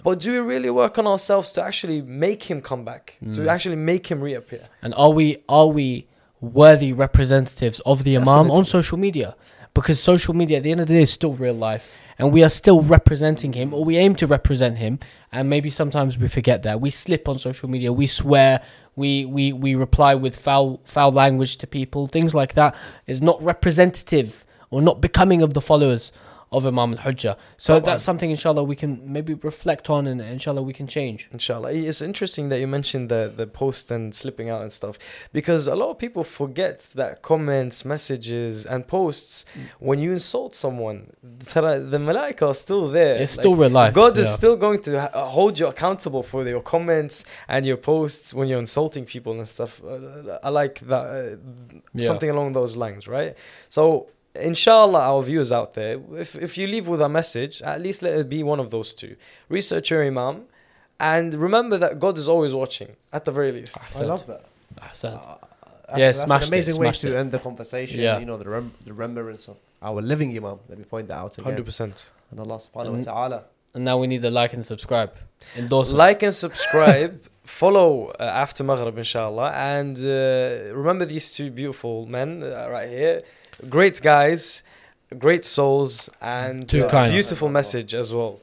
But 0.04 0.19
do 0.19 0.32
we 0.32 0.39
really 0.39 0.69
work 0.69 0.98
on 0.98 1.08
ourselves 1.08 1.52
to 1.54 1.63
actually 1.63 2.02
make 2.02 2.43
him 2.43 2.62
come 2.62 2.84
back? 2.86 3.17
To 3.34 3.41
Mm. 3.41 3.48
actually 3.50 3.76
make 3.76 4.08
him 4.12 4.21
reappear? 4.21 4.63
And 4.82 4.93
are 4.95 5.10
we 5.12 5.43
are 5.50 5.67
we 5.67 6.08
worthy 6.41 6.93
representatives 6.93 7.80
of 7.86 8.04
the 8.04 8.15
Imam 8.17 8.52
on 8.52 8.65
social 8.65 8.98
media? 8.98 9.36
Because 9.74 10.00
social 10.00 10.34
media 10.34 10.58
at 10.58 10.63
the 10.63 10.71
end 10.71 10.82
of 10.82 10.88
the 10.88 10.93
day 10.93 11.02
is 11.02 11.12
still 11.12 11.34
real 11.34 11.54
life. 11.69 11.86
And 12.17 12.32
we 12.32 12.43
are 12.45 12.50
still 12.62 12.82
representing 12.82 13.52
him, 13.52 13.74
or 13.74 13.84
we 13.84 13.98
aim 13.98 14.15
to 14.15 14.26
represent 14.26 14.78
him, 14.78 15.00
and 15.34 15.50
maybe 15.50 15.69
sometimes 15.69 16.17
we 16.17 16.30
forget 16.30 16.63
that. 16.63 16.80
We 16.80 16.89
slip 16.89 17.28
on 17.28 17.38
social 17.39 17.67
media, 17.69 17.91
we 17.91 18.06
swear, 18.06 18.62
we 18.95 19.25
we, 19.25 19.53
we 19.53 19.75
reply 19.75 20.15
with 20.15 20.36
foul 20.36 20.79
foul 20.86 21.12
language 21.12 21.58
to 21.58 21.67
people, 21.67 22.08
things 22.08 22.34
like 22.34 22.53
that 22.53 22.75
is 23.08 23.21
not 23.21 23.41
representative 23.43 24.45
or 24.69 24.81
not 24.81 25.01
becoming 25.01 25.41
of 25.41 25.53
the 25.53 25.62
followers 25.62 26.12
of 26.56 26.65
Imam 26.65 26.94
al 26.94 27.00
Hujjah. 27.00 27.38
So 27.58 27.80
that's 27.80 28.04
something, 28.04 28.30
inshallah, 28.32 28.63
we 28.63 28.76
can 28.76 29.02
maybe 29.12 29.34
reflect 29.34 29.89
on 29.89 30.08
and 30.08 30.22
inshallah 30.22 30.62
we 30.62 30.74
can 30.74 30.88
change. 30.88 31.30
Inshallah. 31.32 31.74
It's 31.74 32.02
interesting 32.02 32.50
that 32.50 32.60
you 32.60 32.68
mentioned 32.68 33.10
the, 33.10 33.32
the 33.36 33.48
post 33.48 33.91
and 33.91 34.13
slipping 34.13 34.50
out 34.50 34.62
and 34.62 34.72
stuff 34.72 34.98
because 35.34 35.68
a 35.68 35.76
lot 35.76 35.89
of 35.91 35.98
people 36.00 36.24
forget 36.24 36.86
that 36.96 37.22
comments, 37.22 37.86
messages, 37.86 38.65
and 38.65 38.88
posts, 38.88 39.46
mm. 39.54 39.65
when 39.80 40.00
you 40.00 40.12
insult 40.13 40.56
someone, 40.56 41.12
the 41.22 42.00
malaika 42.00 42.48
are 42.48 42.54
still 42.54 42.89
there. 42.89 43.15
It's 43.15 43.38
like, 43.38 43.44
still 43.44 43.56
real 43.56 43.70
life. 43.70 43.94
God 43.94 44.18
yeah. 44.18 44.24
is 44.24 44.34
still 44.34 44.56
going 44.56 44.82
to 44.84 45.15
uh, 45.15 45.26
hold 45.30 45.60
you 45.60 45.68
accountable 45.68 46.24
for 46.24 46.48
your 46.48 46.62
comments 46.62 47.26
and 47.48 47.65
your 47.65 47.78
posts 47.78 48.34
when 48.34 48.48
you're 48.48 48.60
insulting 48.60 49.06
people 49.06 49.34
and 49.34 49.48
stuff. 49.48 49.82
I 50.44 50.50
like 50.50 50.80
that. 50.82 51.39
Yeah. 51.94 52.06
Something 52.06 52.30
along 52.30 52.54
those 52.54 52.76
lines, 52.76 53.08
right? 53.08 53.36
So 53.70 54.08
inshallah, 54.36 55.00
our 55.00 55.21
viewers 55.24 55.52
out 55.52 55.74
there, 55.74 56.00
if, 56.17 56.36
if 56.36 56.58
you 56.58 56.67
leave 56.67 56.88
with 56.88 57.02
a 57.02 57.10
message, 57.10 57.62
at 57.62 57.82
least 57.82 58.02
let 58.02 58.13
it 58.17 58.30
be 58.30 58.43
one 58.43 58.60
of 58.60 58.71
those 58.71 58.93
two. 58.93 59.15
Research 59.50 59.91
your 59.91 60.04
Imam 60.04 60.43
and 61.00 61.34
remember 61.34 61.78
that 61.78 62.00
God 62.00 62.17
is 62.17 62.28
always 62.30 62.54
watching, 62.54 62.95
at 63.12 63.26
the 63.26 63.32
very 63.32 63.52
least. 63.52 63.78
I 64.00 64.04
love 64.04 64.26
that. 64.28 64.43
Ahsan. 64.82 65.13
Uh, 65.15 65.38
Yeah, 65.98 66.08
that's 66.08 66.21
smashed 66.21 66.48
an 66.48 66.54
it, 66.54 66.58
amazing 66.58 66.78
way 66.82 66.91
to 66.91 67.13
it. 67.13 67.19
end 67.21 67.32
the 67.32 67.39
conversation. 67.39 68.00
Yeah. 68.00 68.17
You 68.17 68.26
know, 68.26 68.38
the, 68.38 68.50
rem- 68.50 68.74
the 68.86 68.93
remembrance 68.93 69.48
of 69.48 69.58
our 69.82 70.02
living 70.02 70.36
Imam. 70.36 70.58
Let 70.67 70.78
me 70.80 70.86
point 70.86 71.08
that 71.10 71.17
out 71.24 71.38
again. 71.38 71.56
100%. 71.63 72.10
And 72.32 72.39
Allah 72.39 72.58
subhanahu 72.58 72.88
And- 72.95 73.06
wa 73.06 73.13
ta'ala. 73.13 73.43
And 73.76 73.84
now 73.84 73.98
we 74.00 74.08
need 74.08 74.21
the 74.21 74.32
like 74.32 74.54
and 74.54 74.65
subscribe. 74.65 75.12
Endorsement. 75.58 75.98
Like 75.98 76.24
and 76.24 76.34
subscribe. 76.34 77.21
Follow 77.43 78.08
uh, 78.19 78.24
after 78.24 78.63
Maghrib, 78.63 78.98
inshallah. 78.98 79.52
And 79.52 79.95
uh, 80.00 80.74
remember 80.74 81.06
these 81.06 81.32
two 81.34 81.52
beautiful 81.52 82.06
men 82.08 82.41
uh, 82.41 82.69
right 82.71 82.89
here. 82.89 83.21
Great 83.70 84.02
guys, 84.02 84.63
great 85.18 85.46
souls, 85.46 86.10
and 86.22 86.68
Too 86.68 86.86
uh, 86.86 86.89
kind. 86.89 87.12
beautiful 87.12 87.50
message 87.50 87.94
as 87.96 88.13
well. 88.13 88.39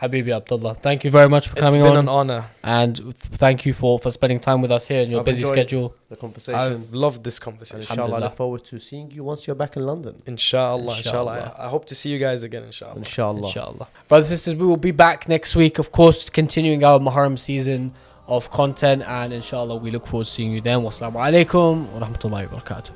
Habibi 0.00 0.34
Abdullah. 0.36 0.74
Thank 0.74 1.04
you 1.04 1.10
very 1.10 1.28
much 1.28 1.46
for 1.48 1.52
It's 1.56 1.60
coming 1.66 1.80
been 1.80 1.92
on. 1.92 1.98
an 1.98 2.08
honor. 2.08 2.46
and 2.64 2.96
th- 2.96 3.14
thank 3.14 3.64
you 3.64 3.72
for, 3.72 3.96
for 3.98 4.10
spending 4.10 4.40
time 4.40 4.60
with 4.60 4.72
us 4.72 4.88
here 4.88 5.00
in 5.00 5.08
your 5.08 5.20
I've 5.20 5.24
busy 5.24 5.42
enjoyed 5.42 5.54
schedule. 5.54 5.94
The 6.08 6.16
conversation. 6.16 6.60
I've 6.60 6.92
loved 6.92 7.22
this 7.22 7.36
and 7.38 7.44
conversation. 7.44 7.80
inshallah, 7.82 8.00
I 8.00 8.02
Alhamdulillah. 8.06 8.26
look 8.30 8.36
forward 8.36 8.64
to 8.64 8.78
seeing 8.80 9.10
you 9.12 9.22
once 9.22 9.46
you're 9.46 9.54
back 9.54 9.76
in 9.76 9.86
London. 9.86 10.20
Inshallah, 10.26 10.96
inshallah. 10.96 11.36
Inshallah. 11.36 11.54
I, 11.58 11.66
I 11.66 11.68
hope 11.68 11.84
to 11.86 11.94
see 11.94 12.10
you 12.10 12.18
guys 12.18 12.42
again, 12.42 12.64
inshallah. 12.64 12.96
Inshallah. 12.96 13.46
Inshallah. 13.46 13.88
Brothers 14.08 14.30
and 14.30 14.38
sisters, 14.38 14.56
we 14.56 14.66
will 14.66 14.76
be 14.76 14.90
back 14.90 15.28
next 15.28 15.54
week, 15.54 15.78
of 15.78 15.92
course, 15.92 16.28
continuing 16.28 16.82
our 16.82 16.98
Muharram 16.98 17.38
season 17.38 17.92
of 18.26 18.50
content. 18.50 19.04
And 19.06 19.32
inshallah, 19.32 19.76
we 19.76 19.92
look 19.92 20.08
forward 20.08 20.24
to 20.24 20.30
seeing 20.30 20.50
you 20.52 20.60
then. 20.60 20.80
Wassalamu 20.80 21.14
alaikum 21.22 21.88
wa 21.92 22.00
rahmatullahi 22.06 22.50
wa 22.50 22.58
barakatuh. 22.58 22.90